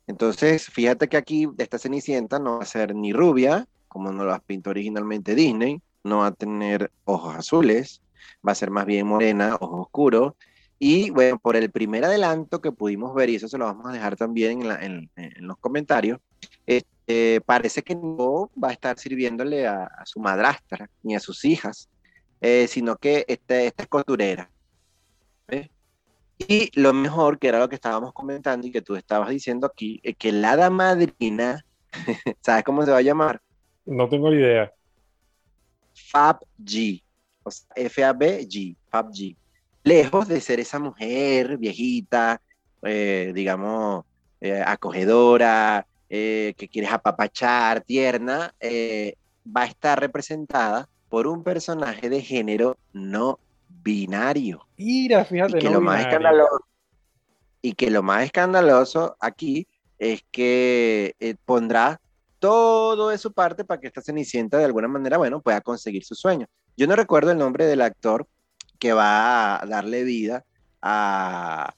Entonces, 0.07 0.67
fíjate 0.67 1.09
que 1.09 1.17
aquí 1.17 1.49
de 1.53 1.65
esta 1.65 1.79
Cenicienta 1.79 2.39
no 2.39 2.59
va 2.59 2.63
a 2.63 2.67
ser 2.67 2.95
ni 2.95 3.13
rubia, 3.13 3.67
como 3.89 4.13
nos 4.13 4.27
las 4.27 4.41
pintó 4.43 4.71
originalmente 4.71 5.35
Disney, 5.35 5.81
no 6.05 6.19
va 6.19 6.29
a 6.29 6.33
tener 6.33 6.93
ojos 7.05 7.35
azules, 7.37 8.02
va 8.47 8.53
a 8.53 8.55
ser 8.55 8.71
más 8.71 8.87
bien 8.87 9.07
morena, 9.07 9.57
ojos 9.61 9.81
oscuros. 9.87 10.33
Y 10.79 11.11
bueno, 11.11 11.39
por 11.39 11.57
el 11.57 11.71
primer 11.71 12.05
adelanto 12.05 12.61
que 12.61 12.73
pudimos 12.73 13.15
ver, 13.15 13.31
y 13.31 13.37
eso 13.37 13.49
se 13.49 13.59
lo 13.59 13.67
vamos 13.67 13.87
a 13.87 13.93
dejar 13.93 14.17
también 14.17 14.63
en, 14.63 14.69
la- 14.69 14.85
en- 14.85 15.11
en 15.17 15.47
los 15.47 15.57
comentarios, 15.59 16.19
este, 16.67 17.41
parece 17.43 17.83
que 17.83 17.95
no 17.95 18.51
va 18.63 18.69
a 18.71 18.73
estar 18.73 18.99
sirviéndole 18.99 19.67
a, 19.67 19.85
a 19.85 20.07
su 20.07 20.19
madrastra 20.21 20.89
ni 21.03 21.15
a 21.15 21.21
sus 21.21 21.45
hijas, 21.45 21.89
eh, 22.41 22.67
sino 22.69 22.97
que 22.97 23.25
este, 23.29 23.67
esta 23.67 23.85
es 23.85 23.89
costurera. 23.89 24.51
Y 26.39 26.71
lo 26.81 26.93
mejor, 26.93 27.39
que 27.39 27.49
era 27.49 27.59
lo 27.61 27.69
que 27.69 27.77
estábamos 27.77 28.13
comentando 28.13 28.67
y 28.67 28.73
que 28.73 28.83
tú 28.83 28.97
estabas 28.97 29.29
diciendo 29.31 29.67
aquí, 29.67 30.01
es 30.03 30.17
que 30.17 30.33
la 30.33 30.53
hada 30.53 30.71
madrina, 30.71 31.65
¿sabes 32.43 32.65
cómo 32.65 32.85
se 32.85 32.91
va 32.91 32.99
a 32.99 33.03
llamar? 33.03 33.41
No 33.87 34.09
tengo 34.09 34.33
idea. 34.33 34.73
Fab 35.95 36.41
G, 36.59 37.03
o 37.43 37.51
sea, 37.51 37.67
F-A-B-G, 37.75 38.77
Fab 38.89 39.11
G. 39.11 39.37
Lejos 39.85 40.29
de 40.29 40.41
ser 40.41 40.61
esa 40.61 40.79
mujer 40.79 41.59
viejita, 41.59 42.41
eh, 42.83 43.33
digamos, 43.35 44.05
eh, 44.41 44.63
acogedora, 44.65 45.87
eh, 46.09 46.55
que 46.57 46.69
quieres 46.69 46.93
apapachar, 46.93 47.83
tierna, 47.83 48.55
va 49.45 49.63
a 49.63 49.67
estar 49.67 49.99
representada 49.99 50.89
por 51.09 51.27
un 51.27 51.43
personaje 51.43 52.09
de 52.09 52.23
género 52.23 52.77
no 52.93 53.39
binario. 53.69 54.67
Mira, 54.77 55.23
Y 55.23 55.25
fíjate, 55.25 55.59
que, 55.59 55.67
no 55.67 55.75
lo 55.75 55.81
más 55.81 56.01
escandaloso, 56.01 56.65
y 57.61 57.73
que 57.75 57.91
lo 57.91 58.03
más 58.03 58.25
escandaloso 58.25 59.17
aquí 59.21 59.67
es 59.99 60.25
que 60.31 61.15
pondrá 61.45 62.01
todo 62.39 63.11
de 63.11 63.19
su 63.19 63.33
parte 63.33 63.65
para 63.65 63.81
que 63.81 63.87
esta 63.87 64.03
Cenicienta 64.03 64.59
de 64.59 64.65
alguna 64.65 64.89
manera, 64.89 65.17
bueno, 65.17 65.41
pueda 65.41 65.61
conseguir 65.61 66.05
su 66.05 66.17
sueño. 66.17 66.47
Yo 66.77 66.87
no 66.87 66.97
recuerdo 66.97 67.33
el 67.33 67.39
nombre 67.39 67.67
del 67.67 67.83
actor 67.83 68.27
que 68.79 68.93
va 68.93 69.63
a 69.63 69.67
darle 69.67 70.05
vida 70.05 70.45
a, 70.81 71.75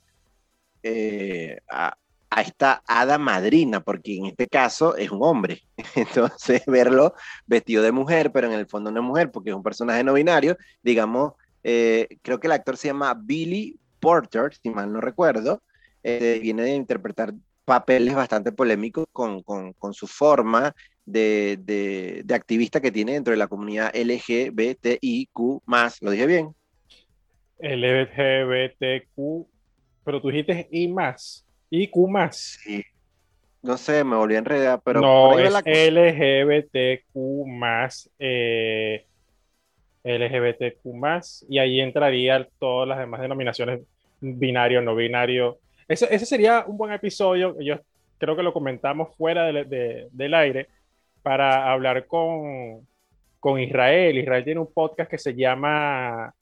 eh, 0.83 1.59
a, 1.71 1.97
esta 2.41 2.83
hada 2.87 3.19
madrina, 3.19 3.81
porque 3.81 4.17
en 4.17 4.27
este 4.27 4.49
caso 4.49 4.97
es 4.97 5.11
un 5.11 5.23
hombre. 5.23 5.63
Entonces, 5.95 6.63
verlo 6.67 7.15
vestido 7.47 7.83
de 7.83 7.93
mujer, 7.93 8.33
pero 8.33 8.47
en 8.49 8.55
el 8.55 8.67
fondo 8.67 8.91
no 8.91 9.01
es 9.01 9.07
mujer, 9.07 9.31
porque 9.31 9.51
es 9.51 9.57
un 9.57 9.63
personaje 9.63 10.03
no 10.03 10.15
binario, 10.15 10.57
digamos, 10.83 11.35
eh, 11.63 12.09
creo 12.23 12.41
que 12.41 12.47
el 12.47 12.53
actor 12.53 12.77
se 12.77 12.89
llama 12.89 13.15
Billy 13.15 13.79
Porter, 14.01 14.53
si 14.55 14.71
mal 14.71 14.93
no 14.93 15.01
recuerdo, 15.01 15.63
eh, 16.03 16.39
viene 16.43 16.63
de 16.63 16.75
interpretar 16.75 17.35
papeles 17.65 18.15
bastante 18.15 18.53
polémicos 18.53 19.07
con, 19.13 19.43
con, 19.43 19.73
con 19.75 19.95
su 19.95 20.07
forma 20.07 20.75
de, 21.07 21.59
de, 21.61 22.23
de, 22.25 22.35
activista 22.35 22.81
que 22.81 22.91
tiene 22.91 23.13
dentro 23.13 23.33
de 23.33 23.37
la 23.37 23.49
comunidad 23.49 23.93
LGBTIQ. 23.95 25.39
¿Lo 26.01 26.11
dije 26.11 26.27
bien? 26.27 26.55
LGBTQ, 27.59 29.17
pero 30.05 30.21
tú 30.21 30.29
dijiste 30.29 30.69
I 30.71 30.89
más, 30.89 31.47
IQ 31.71 32.09
más. 32.09 32.59
Sí. 32.63 32.85
No 33.63 33.79
sé, 33.79 34.05
me 34.05 34.17
volví 34.17 34.35
a 34.35 34.39
enredar, 34.39 34.83
pero. 34.85 35.01
No, 35.01 35.39
es 35.39 35.51
la... 35.51 35.61
LGBTQ 35.61 37.15
más. 37.47 38.11
Eh, 38.19 39.07
LGBTQ 40.05 40.85
más, 40.95 41.47
y 41.49 41.59
ahí 41.59 41.81
entraría 41.81 42.47
todas 42.59 42.87
las 42.87 42.99
demás 42.99 43.23
denominaciones, 43.23 43.81
binario, 44.21 44.83
no 44.83 44.95
binario. 44.95 45.59
Ese, 45.89 46.15
ese 46.15 46.27
sería 46.27 46.65
un 46.67 46.77
buen 46.77 46.93
episodio, 46.93 47.59
yo 47.59 47.81
creo 48.19 48.37
que 48.37 48.43
lo 48.43 48.53
comentamos 48.53 49.17
fuera 49.17 49.47
de, 49.47 49.65
de, 49.65 50.09
del 50.13 50.35
aire, 50.35 50.69
para 51.25 51.73
hablar 51.73 52.07
con, 52.07 52.87
con 53.41 53.59
Israel. 53.59 54.19
Israel 54.19 54.45
tiene 54.45 54.61
un 54.61 54.73
podcast 54.73 55.11
que 55.11 55.19
se 55.19 55.35
llama... 55.35 56.33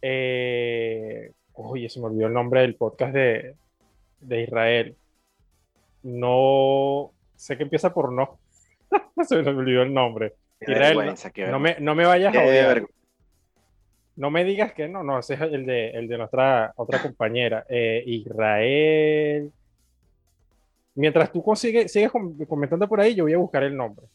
Eh, 0.00 1.30
oye, 1.52 1.88
se 1.90 2.00
me 2.00 2.06
olvidó 2.06 2.26
el 2.26 2.32
nombre 2.32 2.62
del 2.62 2.74
podcast 2.74 3.12
de, 3.12 3.54
de 4.20 4.42
Israel. 4.42 4.96
No 6.02 7.12
sé 7.36 7.58
que 7.58 7.64
empieza 7.64 7.92
por 7.92 8.12
no. 8.12 8.38
se 9.28 9.42
me 9.42 9.50
olvidó 9.50 9.82
el 9.82 9.92
nombre. 9.92 10.32
Israel, 10.58 11.14
no, 11.36 11.50
no, 11.50 11.60
me, 11.60 11.76
no 11.78 11.94
me 11.94 12.06
vayas 12.06 12.34
a 12.34 12.44
odiar. 12.44 12.86
No 14.16 14.30
me 14.30 14.44
digas 14.44 14.72
que 14.72 14.88
no, 14.88 15.02
no, 15.02 15.18
ese 15.18 15.34
es 15.34 15.42
el 15.42 15.66
de, 15.66 15.90
el 15.90 16.08
de 16.08 16.16
nuestra 16.16 16.72
otra 16.76 17.02
compañera. 17.02 17.66
Eh, 17.68 18.02
Israel. 18.06 19.52
Mientras 20.96 21.30
tú 21.30 21.42
consigues, 21.42 21.92
sigues 21.92 22.10
comentando 22.48 22.88
por 22.88 23.00
ahí, 23.00 23.14
yo 23.14 23.24
voy 23.24 23.34
a 23.34 23.38
buscar 23.38 23.62
el 23.62 23.76
nombre. 23.76 24.06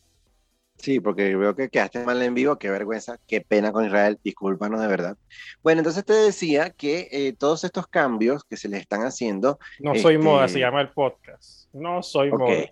Sí, 0.78 1.00
porque 1.00 1.36
veo 1.36 1.56
que 1.56 1.70
quedaste 1.70 2.04
mal 2.04 2.22
en 2.24 2.34
vivo, 2.34 2.58
qué 2.58 2.72
vergüenza, 2.72 3.20
qué 3.28 3.40
pena 3.40 3.72
con 3.72 3.86
Israel, 3.86 4.20
discúlpanos 4.24 4.82
de 4.82 4.88
verdad. 4.88 5.16
Bueno, 5.62 5.82
entonces 5.82 6.04
te 6.04 6.14
decía 6.14 6.72
que 6.72 7.08
eh, 7.12 7.34
todos 7.38 7.64
estos 7.64 7.86
cambios 7.86 8.44
que 8.44 8.58
se 8.58 8.68
le 8.68 8.78
están 8.78 9.02
haciendo... 9.04 9.60
No 9.80 9.94
soy 9.94 10.18
moda, 10.18 10.48
se 10.48 10.54
este, 10.54 10.60
llama 10.62 10.82
el 10.82 10.90
podcast. 10.90 11.72
No 11.72 12.02
soy 12.02 12.30
Ok. 12.30 12.40
moda. 12.40 12.72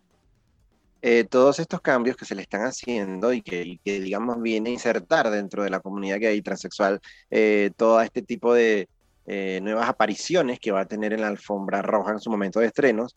Eh, 1.01 1.23
todos 1.23 1.59
estos 1.59 1.79
cambios 1.79 2.17
que 2.17 2.25
se 2.25 2.35
le 2.35 2.41
están 2.41 2.61
haciendo 2.61 3.31
y 3.31 3.41
que, 3.41 3.61
y 3.61 3.77
que, 3.77 4.01
digamos, 4.01 4.41
viene 4.41 4.69
a 4.71 4.73
insertar 4.73 5.29
dentro 5.29 5.63
de 5.63 5.69
la 5.69 5.79
comunidad 5.79 6.19
gay 6.19 6.41
transexual 6.41 6.99
eh, 7.29 7.71
todo 7.77 8.01
este 8.01 8.21
tipo 8.21 8.53
de 8.53 8.89
eh, 9.25 9.59
nuevas 9.61 9.87
apariciones 9.87 10.59
que 10.59 10.71
va 10.71 10.81
a 10.81 10.85
tener 10.87 11.13
en 11.13 11.21
la 11.21 11.27
alfombra 11.27 11.83
roja 11.83 12.11
en 12.11 12.19
su 12.19 12.31
momento 12.31 12.59
de 12.59 12.65
estrenos, 12.65 13.15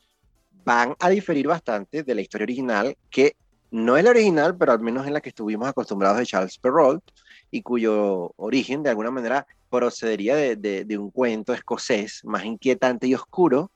van 0.64 0.94
a 1.00 1.08
diferir 1.08 1.46
bastante 1.46 2.02
de 2.02 2.14
la 2.14 2.20
historia 2.20 2.44
original, 2.44 2.96
que 3.10 3.34
no 3.70 3.96
es 3.96 4.04
la 4.04 4.10
original, 4.10 4.56
pero 4.56 4.72
al 4.72 4.80
menos 4.80 5.06
en 5.06 5.14
la 5.14 5.20
que 5.20 5.30
estuvimos 5.30 5.66
acostumbrados 5.68 6.18
de 6.18 6.26
Charles 6.26 6.58
Perrault, 6.58 7.02
y 7.50 7.62
cuyo 7.62 8.32
origen 8.36 8.82
de 8.82 8.90
alguna 8.90 9.10
manera 9.10 9.46
procedería 9.70 10.36
de, 10.36 10.56
de- 10.56 10.84
de 10.84 10.98
un 10.98 11.10
cuento 11.10 11.52
escocés 11.52 12.20
más 12.24 12.44
inquietante 12.44 13.06
y 13.06 13.14
oscuro, 13.14 13.70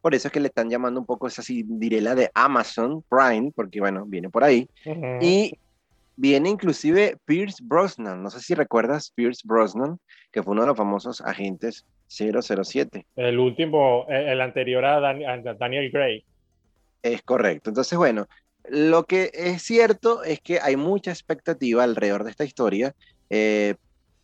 por 0.00 0.14
eso 0.14 0.28
es 0.28 0.32
que 0.32 0.40
le 0.40 0.48
están 0.48 0.68
llamando 0.68 0.98
un 1.00 1.06
poco 1.06 1.26
esa 1.28 1.42
cindirela 1.42 2.14
de 2.14 2.30
Amazon 2.34 3.02
Prime, 3.08 3.52
porque 3.54 3.78
bueno, 3.80 4.04
viene 4.06 4.28
por 4.30 4.42
ahí. 4.42 4.68
Ujú. 4.84 5.18
Y 5.20 5.56
viene 6.16 6.48
inclusive 6.50 7.16
Pierce 7.24 7.62
Brosnan. 7.62 8.22
No 8.22 8.28
sé 8.30 8.40
si 8.40 8.54
recuerdas 8.54 9.12
Pierce 9.14 9.42
Brosnan, 9.44 9.98
que 10.32 10.42
fue 10.42 10.52
uno 10.52 10.62
de 10.62 10.68
los 10.68 10.76
famosos 10.76 11.20
agentes 11.20 11.84
007. 12.08 13.06
El 13.16 13.38
último, 13.38 14.06
el, 14.08 14.28
el 14.28 14.40
anterior 14.40 14.84
a, 14.84 14.98
Dan- 15.00 15.24
a 15.24 15.54
Daniel 15.54 15.90
Gray. 15.90 16.24
Es 17.02 17.22
correcto. 17.22 17.70
Entonces, 17.70 17.98
bueno, 17.98 18.28
lo 18.68 19.04
que 19.04 19.30
es 19.34 19.62
cierto 19.62 20.22
es 20.22 20.40
que 20.40 20.60
hay 20.60 20.76
mucha 20.76 21.10
expectativa 21.10 21.82
alrededor 21.84 22.24
de 22.24 22.30
esta 22.30 22.44
historia. 22.44 22.94
Eh, 23.30 23.74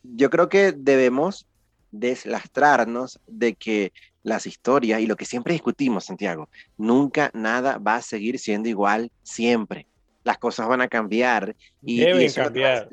yo 0.02 0.30
creo 0.30 0.48
que 0.48 0.72
debemos 0.72 1.46
deslastrarnos 1.90 3.18
de 3.26 3.54
que 3.54 3.92
las 4.22 4.46
historias 4.46 5.00
y 5.00 5.06
lo 5.06 5.16
que 5.16 5.24
siempre 5.24 5.54
discutimos, 5.54 6.04
Santiago, 6.04 6.48
nunca 6.76 7.30
nada 7.34 7.78
va 7.78 7.96
a 7.96 8.02
seguir 8.02 8.38
siendo 8.38 8.68
igual 8.68 9.10
siempre. 9.22 9.86
Las 10.22 10.38
cosas 10.38 10.68
van 10.68 10.82
a 10.82 10.88
cambiar 10.88 11.56
y, 11.82 12.02
eso 12.02 12.10
es 12.10 12.14
lo 12.14 12.34
que 12.34 12.40
a 12.40 12.44
cambiar. 12.44 12.88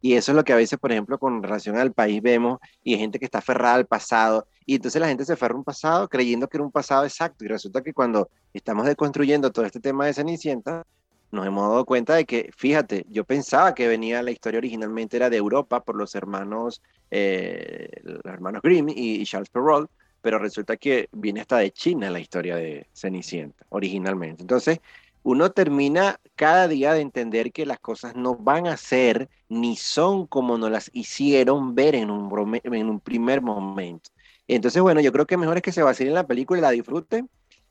y 0.00 0.14
eso 0.14 0.32
es 0.32 0.36
lo 0.36 0.44
que 0.44 0.52
a 0.52 0.56
veces, 0.56 0.78
por 0.78 0.90
ejemplo, 0.90 1.18
con 1.18 1.42
relación 1.42 1.76
al 1.76 1.92
país 1.92 2.22
vemos 2.22 2.58
y 2.82 2.94
hay 2.94 3.00
gente 3.00 3.18
que 3.18 3.26
está 3.26 3.38
aferrada 3.38 3.74
al 3.74 3.86
pasado 3.86 4.46
y 4.66 4.76
entonces 4.76 5.00
la 5.00 5.08
gente 5.08 5.24
se 5.24 5.32
aferra 5.32 5.54
a 5.54 5.58
un 5.58 5.64
pasado 5.64 6.08
creyendo 6.08 6.48
que 6.48 6.56
era 6.56 6.64
un 6.64 6.70
pasado 6.70 7.04
exacto 7.04 7.44
y 7.44 7.48
resulta 7.48 7.82
que 7.82 7.92
cuando 7.92 8.30
estamos 8.52 8.86
deconstruyendo 8.86 9.50
todo 9.52 9.64
este 9.64 9.80
tema 9.80 10.06
de 10.06 10.14
Cenicienta, 10.14 10.84
nos 11.30 11.46
hemos 11.46 11.68
dado 11.68 11.84
cuenta 11.84 12.14
de 12.14 12.24
que, 12.24 12.50
fíjate, 12.56 13.06
yo 13.08 13.24
pensaba 13.24 13.74
que 13.74 13.86
venía 13.86 14.22
la 14.22 14.32
historia 14.32 14.58
originalmente 14.58 15.16
era 15.16 15.30
de 15.30 15.36
Europa 15.36 15.84
por 15.84 15.96
los 15.96 16.14
hermanos, 16.14 16.82
eh, 17.10 17.88
los 18.02 18.24
hermanos 18.24 18.62
Grimm 18.62 18.88
y, 18.88 19.20
y 19.20 19.24
Charles 19.24 19.48
Perrault, 19.50 19.90
pero 20.22 20.38
resulta 20.38 20.76
que 20.76 21.08
viene 21.12 21.40
hasta 21.40 21.58
de 21.58 21.70
China 21.70 22.10
la 22.10 22.20
historia 22.20 22.56
de 22.56 22.86
Cenicienta 22.92 23.64
originalmente. 23.70 24.42
Entonces, 24.42 24.80
uno 25.22 25.50
termina 25.50 26.18
cada 26.34 26.66
día 26.68 26.94
de 26.94 27.00
entender 27.00 27.52
que 27.52 27.66
las 27.66 27.78
cosas 27.78 28.16
no 28.16 28.36
van 28.36 28.66
a 28.66 28.76
ser 28.76 29.28
ni 29.48 29.76
son 29.76 30.26
como 30.26 30.56
nos 30.56 30.70
las 30.70 30.90
hicieron 30.92 31.74
ver 31.74 31.94
en 31.94 32.10
un, 32.10 32.60
en 32.62 32.88
un 32.88 33.00
primer 33.00 33.42
momento. 33.42 34.10
Entonces, 34.54 34.82
bueno, 34.82 35.00
yo 35.00 35.12
creo 35.12 35.26
que 35.26 35.36
mejor 35.36 35.56
es 35.56 35.62
que 35.62 35.72
se 35.72 35.82
vacilen 35.82 36.14
la 36.14 36.26
película 36.26 36.58
y 36.58 36.62
la 36.62 36.70
disfruten. 36.70 37.28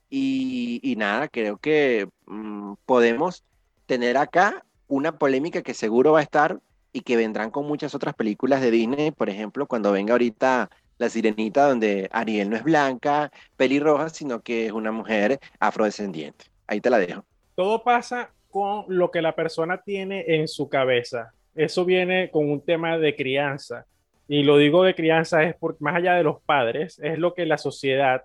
Y, 0.09 0.79
y 0.81 0.95
nada, 0.95 1.27
creo 1.27 1.57
que 1.57 2.07
mm, 2.25 2.73
podemos 2.85 3.43
tener 3.85 4.17
acá 4.17 4.65
una 4.87 5.17
polémica 5.17 5.61
que 5.61 5.73
seguro 5.73 6.13
va 6.13 6.19
a 6.19 6.23
estar 6.23 6.59
y 6.91 7.01
que 7.01 7.15
vendrán 7.15 7.51
con 7.51 7.67
muchas 7.67 7.93
otras 7.93 8.15
películas 8.15 8.61
de 8.61 8.71
Disney, 8.71 9.11
por 9.11 9.29
ejemplo, 9.29 9.67
cuando 9.67 9.91
venga 9.91 10.13
ahorita 10.13 10.69
La 10.97 11.09
Sirenita, 11.09 11.67
donde 11.67 12.09
Ariel 12.11 12.49
no 12.49 12.55
es 12.55 12.63
blanca, 12.63 13.31
pelirroja, 13.57 14.09
sino 14.09 14.41
que 14.41 14.65
es 14.65 14.71
una 14.71 14.91
mujer 14.91 15.39
afrodescendiente. 15.59 16.45
Ahí 16.65 16.81
te 16.81 16.89
la 16.89 16.97
dejo. 16.97 17.23
Todo 17.55 17.83
pasa 17.83 18.31
con 18.49 18.85
lo 18.87 19.11
que 19.11 19.21
la 19.21 19.35
persona 19.35 19.81
tiene 19.81 20.23
en 20.27 20.47
su 20.47 20.69
cabeza. 20.69 21.33
Eso 21.53 21.85
viene 21.85 22.31
con 22.31 22.49
un 22.49 22.61
tema 22.61 22.97
de 22.97 23.15
crianza. 23.15 23.85
Y 24.29 24.43
lo 24.43 24.57
digo 24.57 24.83
de 24.83 24.93
crianza 24.93 25.41
es 25.41 25.55
porque 25.55 25.83
más 25.83 25.95
allá 25.95 26.13
de 26.13 26.23
los 26.23 26.39
padres, 26.43 26.99
es 26.99 27.17
lo 27.17 27.33
que 27.33 27.47
la 27.47 27.57
sociedad 27.57 28.23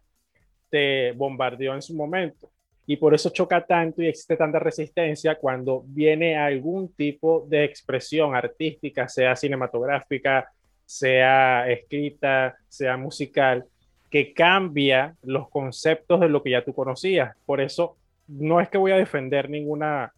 te 0.68 1.12
bombardeó 1.12 1.74
en 1.74 1.80
su 1.80 1.94
momento. 1.94 2.50
Y 2.86 2.98
por 2.98 3.14
eso 3.14 3.30
choca 3.30 3.64
tanto 3.64 4.02
y 4.02 4.08
existe 4.08 4.36
tanta 4.36 4.58
resistencia 4.58 5.36
cuando 5.36 5.82
viene 5.86 6.36
algún 6.36 6.92
tipo 6.92 7.46
de 7.48 7.64
expresión 7.64 8.34
artística, 8.36 9.08
sea 9.08 9.34
cinematográfica, 9.34 10.52
sea 10.84 11.70
escrita, 11.70 12.54
sea 12.68 12.98
musical, 12.98 13.64
que 14.10 14.34
cambia 14.34 15.14
los 15.22 15.48
conceptos 15.48 16.20
de 16.20 16.28
lo 16.28 16.42
que 16.42 16.50
ya 16.50 16.62
tú 16.62 16.74
conocías. 16.74 17.34
Por 17.46 17.62
eso 17.62 17.96
no 18.28 18.60
es 18.60 18.68
que 18.68 18.76
voy 18.76 18.92
a 18.92 18.98
defender 18.98 19.48
ninguna, 19.48 20.12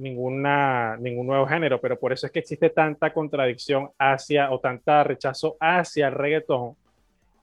ninguna, 0.00 0.96
ningún 0.96 1.26
nuevo 1.26 1.46
género, 1.46 1.80
pero 1.80 1.98
por 1.98 2.12
eso 2.12 2.26
es 2.26 2.32
que 2.32 2.38
existe 2.38 2.70
tanta 2.70 3.12
contradicción 3.12 3.90
hacia 3.98 4.50
o 4.50 4.58
tanta 4.58 5.04
rechazo 5.04 5.56
hacia 5.60 6.08
el 6.08 6.14
reggaetón 6.14 6.74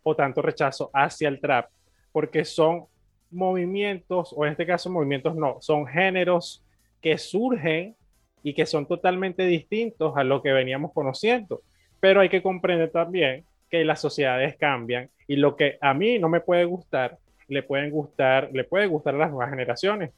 o 0.03 0.15
tanto 0.15 0.41
rechazo 0.41 0.89
hacia 0.93 1.27
el 1.27 1.39
trap, 1.39 1.69
porque 2.11 2.45
son 2.45 2.85
movimientos, 3.29 4.33
o 4.35 4.45
en 4.45 4.51
este 4.53 4.65
caso 4.65 4.89
movimientos 4.89 5.35
no, 5.35 5.57
son 5.61 5.85
géneros 5.85 6.63
que 7.01 7.17
surgen 7.17 7.95
y 8.41 8.53
que 8.53 8.65
son 8.65 8.87
totalmente 8.87 9.43
distintos 9.43 10.15
a 10.17 10.23
lo 10.23 10.41
que 10.41 10.51
veníamos 10.51 10.93
conociendo. 10.93 11.61
Pero 11.99 12.21
hay 12.21 12.29
que 12.29 12.41
comprender 12.41 12.89
también 12.89 13.43
que 13.69 13.83
las 13.83 14.01
sociedades 14.01 14.55
cambian 14.55 15.09
y 15.27 15.35
lo 15.35 15.55
que 15.55 15.77
a 15.81 15.93
mí 15.93 16.17
no 16.17 16.29
me 16.29 16.39
puede 16.39 16.65
gustar, 16.65 17.17
le 17.49 17.61
pueden 17.61 17.91
gustar, 17.91 18.49
le 18.53 18.63
puede 18.63 18.87
gustar 18.87 19.15
a 19.15 19.17
las 19.17 19.29
nuevas 19.29 19.49
generaciones. 19.49 20.11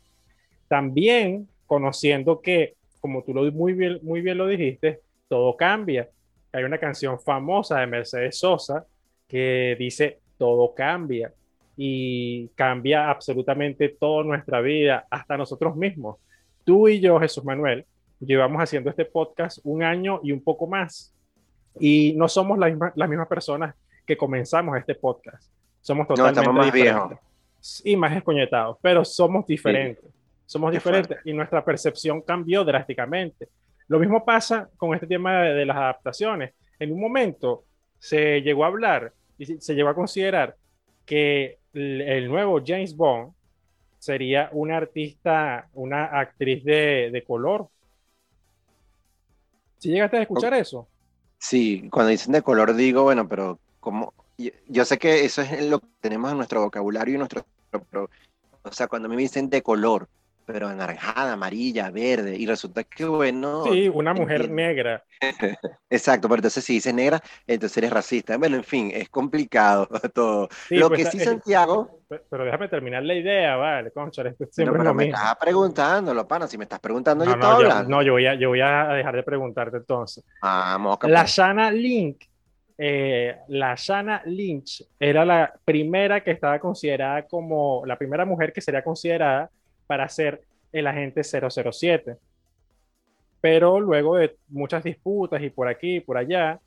También 0.68 1.48
conociendo 1.70 2.42
que, 2.42 2.74
como 3.00 3.24
tú 3.24 3.34
lo, 3.34 3.50
muy, 3.52 3.74
bien, 3.74 4.00
muy 4.02 4.22
bien 4.22 4.40
lo 4.40 4.48
dijiste, 4.48 5.02
todo 5.28 5.56
cambia. 5.56 6.10
Hay 6.52 6.64
una 6.64 6.80
canción 6.80 7.20
famosa 7.20 7.80
de 7.80 7.86
Mercedes 7.88 8.40
Sosa 8.40 8.86
que 9.28 9.76
dice, 9.78 10.20
todo 10.40 10.74
cambia 10.74 11.32
y 11.78 12.48
cambia 12.56 13.10
absolutamente 13.12 13.88
toda 13.90 14.24
nuestra 14.24 14.62
vida, 14.62 15.06
hasta 15.12 15.38
nosotros 15.38 15.76
mismos. 15.76 16.18
Tú 16.66 16.88
y 16.88 17.00
yo, 17.00 17.20
Jesús 17.20 17.46
Manuel, 17.46 17.86
llevamos 18.20 18.62
haciendo 18.62 18.90
este 18.90 19.06
podcast 19.06 19.60
un 19.64 19.84
año 19.84 20.20
y 20.24 20.32
un 20.32 20.44
poco 20.44 20.66
más. 20.66 21.14
Y 21.80 22.16
no 22.18 22.28
somos 22.28 22.58
las 22.58 22.72
mismas 22.72 22.94
la 22.96 23.08
misma 23.08 23.30
personas 23.30 23.76
que 24.08 24.18
comenzamos 24.18 24.76
este 24.76 24.96
podcast. 24.96 25.54
Somos 25.82 26.08
totalmente 26.08 26.38
no, 26.38 26.42
estamos 26.42 26.58
más 26.58 26.74
diferentes. 26.74 27.10
viejos. 27.10 27.82
Y 27.86 27.96
más 27.96 28.18
escoñetados, 28.18 28.78
pero 28.82 29.06
somos 29.06 29.46
diferentes. 29.46 30.04
Sí. 30.04 30.19
Somos 30.50 30.72
diferentes 30.72 31.20
y 31.26 31.34
nuestra 31.34 31.64
percepción 31.64 32.24
cambió 32.24 32.64
drásticamente. 32.64 33.50
Lo 33.88 34.00
mismo 34.00 34.26
pasa 34.26 34.68
con 34.78 34.96
este 34.96 35.06
tema 35.06 35.44
de, 35.44 35.54
de 35.54 35.64
las 35.64 35.78
adaptaciones. 35.78 36.56
En 36.80 36.92
un 36.92 37.00
momento 37.00 37.66
se 38.00 38.42
llegó 38.42 38.64
a 38.64 38.68
hablar 38.68 39.14
y 39.38 39.46
se 39.46 39.76
llegó 39.76 39.90
a 39.90 39.94
considerar 39.94 40.56
que 41.06 41.60
el, 41.72 42.02
el 42.02 42.28
nuevo 42.28 42.60
James 42.66 42.96
Bond 42.96 43.32
sería 44.00 44.50
una 44.52 44.78
artista, 44.78 45.70
una 45.74 46.06
actriz 46.06 46.64
de, 46.64 47.12
de 47.12 47.24
color. 47.24 47.68
¿Si 49.78 49.90
llegaste 49.90 50.18
a 50.18 50.22
escuchar 50.24 50.56
eso? 50.56 50.88
Sí, 51.38 51.88
cuando 51.92 52.10
dicen 52.10 52.32
de 52.34 52.42
color 52.42 52.74
digo, 52.74 53.04
bueno, 53.04 53.30
pero 53.30 53.60
como 53.80 54.16
yo, 54.40 54.50
yo 54.68 54.84
sé 54.84 54.98
que 54.98 55.26
eso 55.26 55.44
es 55.44 55.64
lo 55.64 55.80
que 55.80 55.88
tenemos 56.02 56.32
en 56.32 56.38
nuestro 56.38 56.62
vocabulario 56.62 57.14
y 57.14 57.18
nuestro, 57.20 57.46
pero, 57.92 58.10
o 58.64 58.72
sea, 58.72 58.88
cuando 58.88 59.08
me 59.08 59.16
dicen 59.16 59.48
de 59.52 59.62
color, 59.62 60.10
pero 60.52 60.68
anaranjada, 60.68 61.34
amarilla, 61.34 61.92
verde, 61.92 62.36
y 62.36 62.48
resulta 62.48 62.84
que, 62.84 63.06
bueno... 63.06 63.66
Sí, 63.66 63.88
una 63.88 64.16
mujer 64.16 64.42
entiendo. 64.42 64.56
negra. 64.56 65.04
Exacto, 65.92 66.28
pero 66.28 66.40
entonces 66.40 66.64
si 66.64 66.74
dices 66.74 66.92
negra, 66.92 67.22
entonces 67.46 67.78
eres 67.78 67.92
racista. 67.92 68.36
Bueno, 68.36 68.56
en 68.56 68.64
fin, 68.64 68.90
es 68.92 69.10
complicado 69.10 69.88
todo. 70.16 70.50
Sí, 70.68 70.78
lo 70.78 70.88
pues, 70.88 71.06
que 71.06 71.12
sí, 71.12 71.18
es, 71.20 71.26
Santiago... 71.26 72.00
Pero 72.32 72.46
déjame 72.46 72.68
terminar 72.68 73.04
la 73.04 73.14
idea, 73.14 73.58
vale, 73.58 73.92
concha, 73.92 74.24
esto 74.24 74.48
siempre 74.50 74.66
no, 74.66 74.72
pero 74.72 74.82
es 74.82 74.88
lo 74.88 74.94
me 74.96 75.04
mismo. 75.04 75.20
estás 75.20 75.36
preguntando, 75.36 76.28
pana, 76.28 76.48
si 76.48 76.58
me 76.58 76.64
estás 76.64 76.80
preguntando, 76.80 77.26
no, 77.26 77.30
yo 77.30 77.38
no, 77.38 77.44
estaba 77.44 77.62
yo, 77.62 77.68
hablando. 77.68 77.90
No, 77.92 78.02
yo 78.02 78.14
voy, 78.14 78.26
a, 78.26 78.34
yo 78.34 78.50
voy 78.50 78.62
a 78.62 78.88
dejar 78.88 79.16
de 79.16 79.22
preguntarte 79.22 79.78
entonces. 79.78 80.26
Vamos, 80.42 80.98
la 81.04 81.26
Shana 81.26 81.70
Link, 81.70 82.24
eh, 82.76 83.38
la 83.50 83.76
Shana 83.76 84.24
Lynch 84.26 84.84
era 85.00 85.24
la 85.24 85.54
primera 85.64 86.24
que 86.24 86.32
estaba 86.32 86.58
considerada 86.58 87.28
como, 87.28 87.84
la 87.86 88.00
primera 88.00 88.26
mujer 88.26 88.52
que 88.52 88.62
sería 88.62 88.84
considerada 88.84 89.52
para 89.90 90.08
ser 90.08 90.44
el 90.72 90.86
agente 90.86 91.24
007. 91.24 92.18
Pero 93.42 93.80
luego 93.80 94.18
de 94.18 94.36
muchas 94.50 94.84
disputas 94.84 95.42
y 95.42 95.50
por 95.50 95.68
aquí 95.68 95.96
y 95.96 96.00
por 96.00 96.16
allá, 96.16 96.60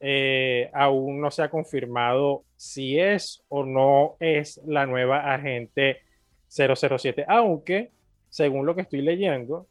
eh, 0.00 0.68
aún 0.74 1.18
no 1.18 1.30
se 1.30 1.42
ha 1.42 1.48
confirmado 1.48 2.44
si 2.54 3.00
es 3.00 3.42
o 3.48 3.64
no 3.64 4.16
es 4.20 4.60
la 4.66 4.84
nueva 4.84 5.32
agente 5.32 6.00
007, 6.48 7.24
aunque 7.26 7.90
según 8.28 8.66
lo 8.66 8.74
que 8.74 8.82
estoy 8.82 9.00
leyendo, 9.00 9.66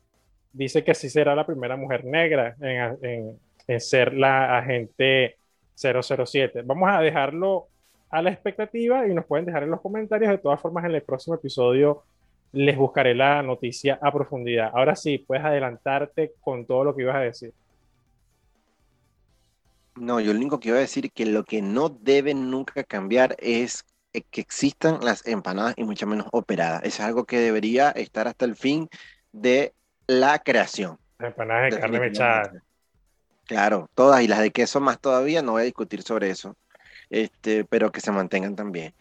dice 0.51 0.83
que 0.83 0.95
sí 0.95 1.07
será 1.07 1.35
la 1.35 1.45
primera 1.45 1.75
mujer 1.75 2.03
negra 2.03 2.55
en, 2.61 2.97
en, 3.03 3.39
en 3.67 3.79
ser 3.79 4.15
la 4.15 4.57
agente 4.57 5.37
007. 5.75 6.63
Vamos 6.63 6.89
a 6.91 6.99
dejarlo 6.99 7.67
a 8.09 8.23
la 8.23 8.31
expectativa 8.31 9.07
y 9.07 9.13
nos 9.13 9.25
pueden 9.25 9.45
dejar 9.45 9.61
en 9.63 9.69
los 9.69 9.81
comentarios. 9.81 10.31
De 10.31 10.39
todas 10.39 10.59
formas, 10.59 10.83
en 10.85 10.95
el 10.95 11.03
próximo 11.03 11.35
episodio 11.35 12.05
les 12.53 12.77
buscaré 12.77 13.15
la 13.15 13.41
noticia 13.41 13.99
a 14.01 14.11
profundidad. 14.11 14.71
Ahora 14.73 14.95
sí, 14.95 15.17
puedes 15.17 15.43
adelantarte 15.43 16.33
con 16.41 16.65
todo 16.65 16.83
lo 16.83 16.95
que 16.95 17.03
ibas 17.03 17.15
a 17.15 17.19
decir. 17.19 17.53
No, 19.95 20.19
yo 20.19 20.33
lo 20.33 20.39
único 20.39 20.59
que 20.59 20.69
iba 20.69 20.77
a 20.77 20.81
decir 20.81 21.11
que 21.11 21.25
lo 21.25 21.43
que 21.43 21.61
no 21.61 21.89
debe 21.89 22.33
nunca 22.33 22.83
cambiar 22.83 23.35
es 23.39 23.85
que 24.29 24.41
existan 24.41 24.99
las 25.01 25.25
empanadas 25.27 25.73
y 25.77 25.83
mucho 25.83 26.07
menos 26.07 26.27
operadas. 26.31 26.81
Es 26.83 26.99
algo 26.99 27.25
que 27.25 27.39
debería 27.39 27.91
estar 27.91 28.27
hasta 28.27 28.45
el 28.45 28.55
fin 28.55 28.89
de 29.31 29.73
la 30.07 30.39
creación. 30.39 30.97
Las 31.19 31.29
empanadas 31.29 31.73
de 31.73 31.79
carne 31.79 31.99
mechada. 31.99 32.63
Claro, 33.45 33.89
todas 33.95 34.21
y 34.21 34.27
las 34.27 34.39
de 34.39 34.51
queso 34.51 34.79
más 34.79 34.99
todavía, 34.99 35.41
no 35.41 35.53
voy 35.53 35.63
a 35.63 35.65
discutir 35.65 36.03
sobre 36.03 36.29
eso, 36.29 36.55
este, 37.09 37.65
pero 37.65 37.91
que 37.91 37.99
se 37.99 38.11
mantengan 38.11 38.55
también. 38.55 38.93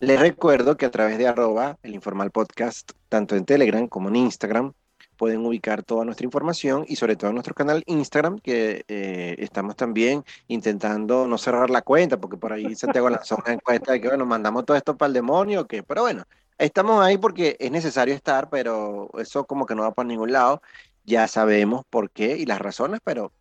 Les 0.00 0.20
recuerdo 0.20 0.76
que 0.76 0.86
a 0.86 0.92
través 0.92 1.18
de 1.18 1.26
arroba 1.26 1.76
el 1.82 1.92
informal 1.92 2.30
podcast, 2.30 2.92
tanto 3.08 3.34
en 3.34 3.44
Telegram 3.44 3.88
como 3.88 4.08
en 4.08 4.14
Instagram, 4.14 4.72
pueden 5.16 5.44
ubicar 5.44 5.82
toda 5.82 6.04
nuestra 6.04 6.24
información 6.24 6.84
y 6.86 6.94
sobre 6.94 7.16
todo 7.16 7.30
en 7.30 7.34
nuestro 7.34 7.52
canal 7.52 7.82
Instagram, 7.84 8.38
que 8.38 8.84
eh, 8.86 9.34
estamos 9.38 9.74
también 9.74 10.24
intentando 10.46 11.26
no 11.26 11.36
cerrar 11.36 11.68
la 11.68 11.82
cuenta, 11.82 12.16
porque 12.16 12.36
por 12.36 12.52
ahí 12.52 12.76
Santiago 12.76 13.10
lanzó 13.10 13.38
una 13.44 13.54
encuesta 13.54 13.90
de 13.90 14.00
que, 14.00 14.06
bueno, 14.06 14.24
mandamos 14.24 14.64
todo 14.64 14.76
esto 14.76 14.96
para 14.96 15.08
el 15.08 15.14
demonio, 15.14 15.66
que, 15.66 15.82
pero 15.82 16.02
bueno, 16.02 16.22
estamos 16.58 17.04
ahí 17.04 17.18
porque 17.18 17.56
es 17.58 17.72
necesario 17.72 18.14
estar, 18.14 18.48
pero 18.50 19.10
eso 19.18 19.46
como 19.46 19.66
que 19.66 19.74
no 19.74 19.82
va 19.82 19.92
por 19.94 20.06
ningún 20.06 20.30
lado. 20.30 20.62
Ya 21.04 21.26
sabemos 21.26 21.84
por 21.90 22.10
qué 22.12 22.36
y 22.36 22.46
las 22.46 22.60
razones, 22.60 23.00
pero 23.02 23.32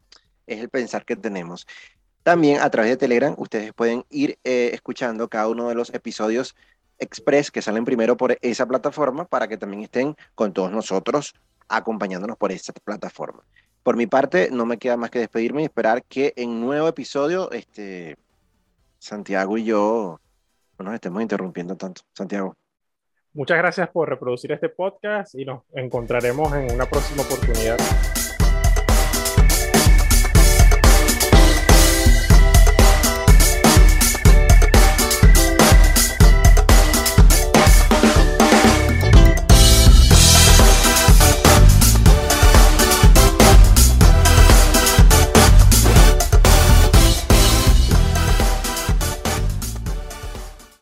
es 0.47 0.59
el 0.59 0.69
pensar 0.69 1.05
que 1.05 1.15
tenemos. 1.15 1.67
También 2.27 2.59
a 2.59 2.69
través 2.69 2.91
de 2.91 2.97
Telegram 2.97 3.33
ustedes 3.37 3.71
pueden 3.71 4.03
ir 4.09 4.37
eh, 4.43 4.71
escuchando 4.73 5.29
cada 5.29 5.47
uno 5.47 5.69
de 5.69 5.75
los 5.75 5.93
episodios 5.93 6.57
express 6.99 7.51
que 7.51 7.61
salen 7.61 7.85
primero 7.85 8.17
por 8.17 8.37
esa 8.41 8.65
plataforma 8.65 9.23
para 9.23 9.47
que 9.47 9.55
también 9.55 9.83
estén 9.83 10.13
con 10.35 10.51
todos 10.51 10.69
nosotros 10.69 11.33
acompañándonos 11.69 12.35
por 12.35 12.51
esa 12.51 12.73
plataforma. 12.83 13.45
Por 13.81 13.95
mi 13.95 14.07
parte, 14.07 14.49
no 14.51 14.65
me 14.65 14.77
queda 14.77 14.97
más 14.97 15.09
que 15.09 15.19
despedirme 15.19 15.61
y 15.61 15.65
esperar 15.65 16.03
que 16.03 16.33
en 16.35 16.59
nuevo 16.59 16.89
episodio 16.89 17.49
este, 17.51 18.17
Santiago 18.99 19.57
y 19.57 19.63
yo 19.63 20.19
no 20.79 20.83
nos 20.83 20.95
estemos 20.95 21.21
interrumpiendo 21.21 21.77
tanto. 21.77 22.01
Santiago. 22.13 22.57
Muchas 23.31 23.57
gracias 23.57 23.87
por 23.87 24.09
reproducir 24.09 24.51
este 24.51 24.67
podcast 24.67 25.33
y 25.33 25.45
nos 25.45 25.63
encontraremos 25.71 26.53
en 26.55 26.73
una 26.73 26.87
próxima 26.87 27.21
oportunidad. 27.21 27.77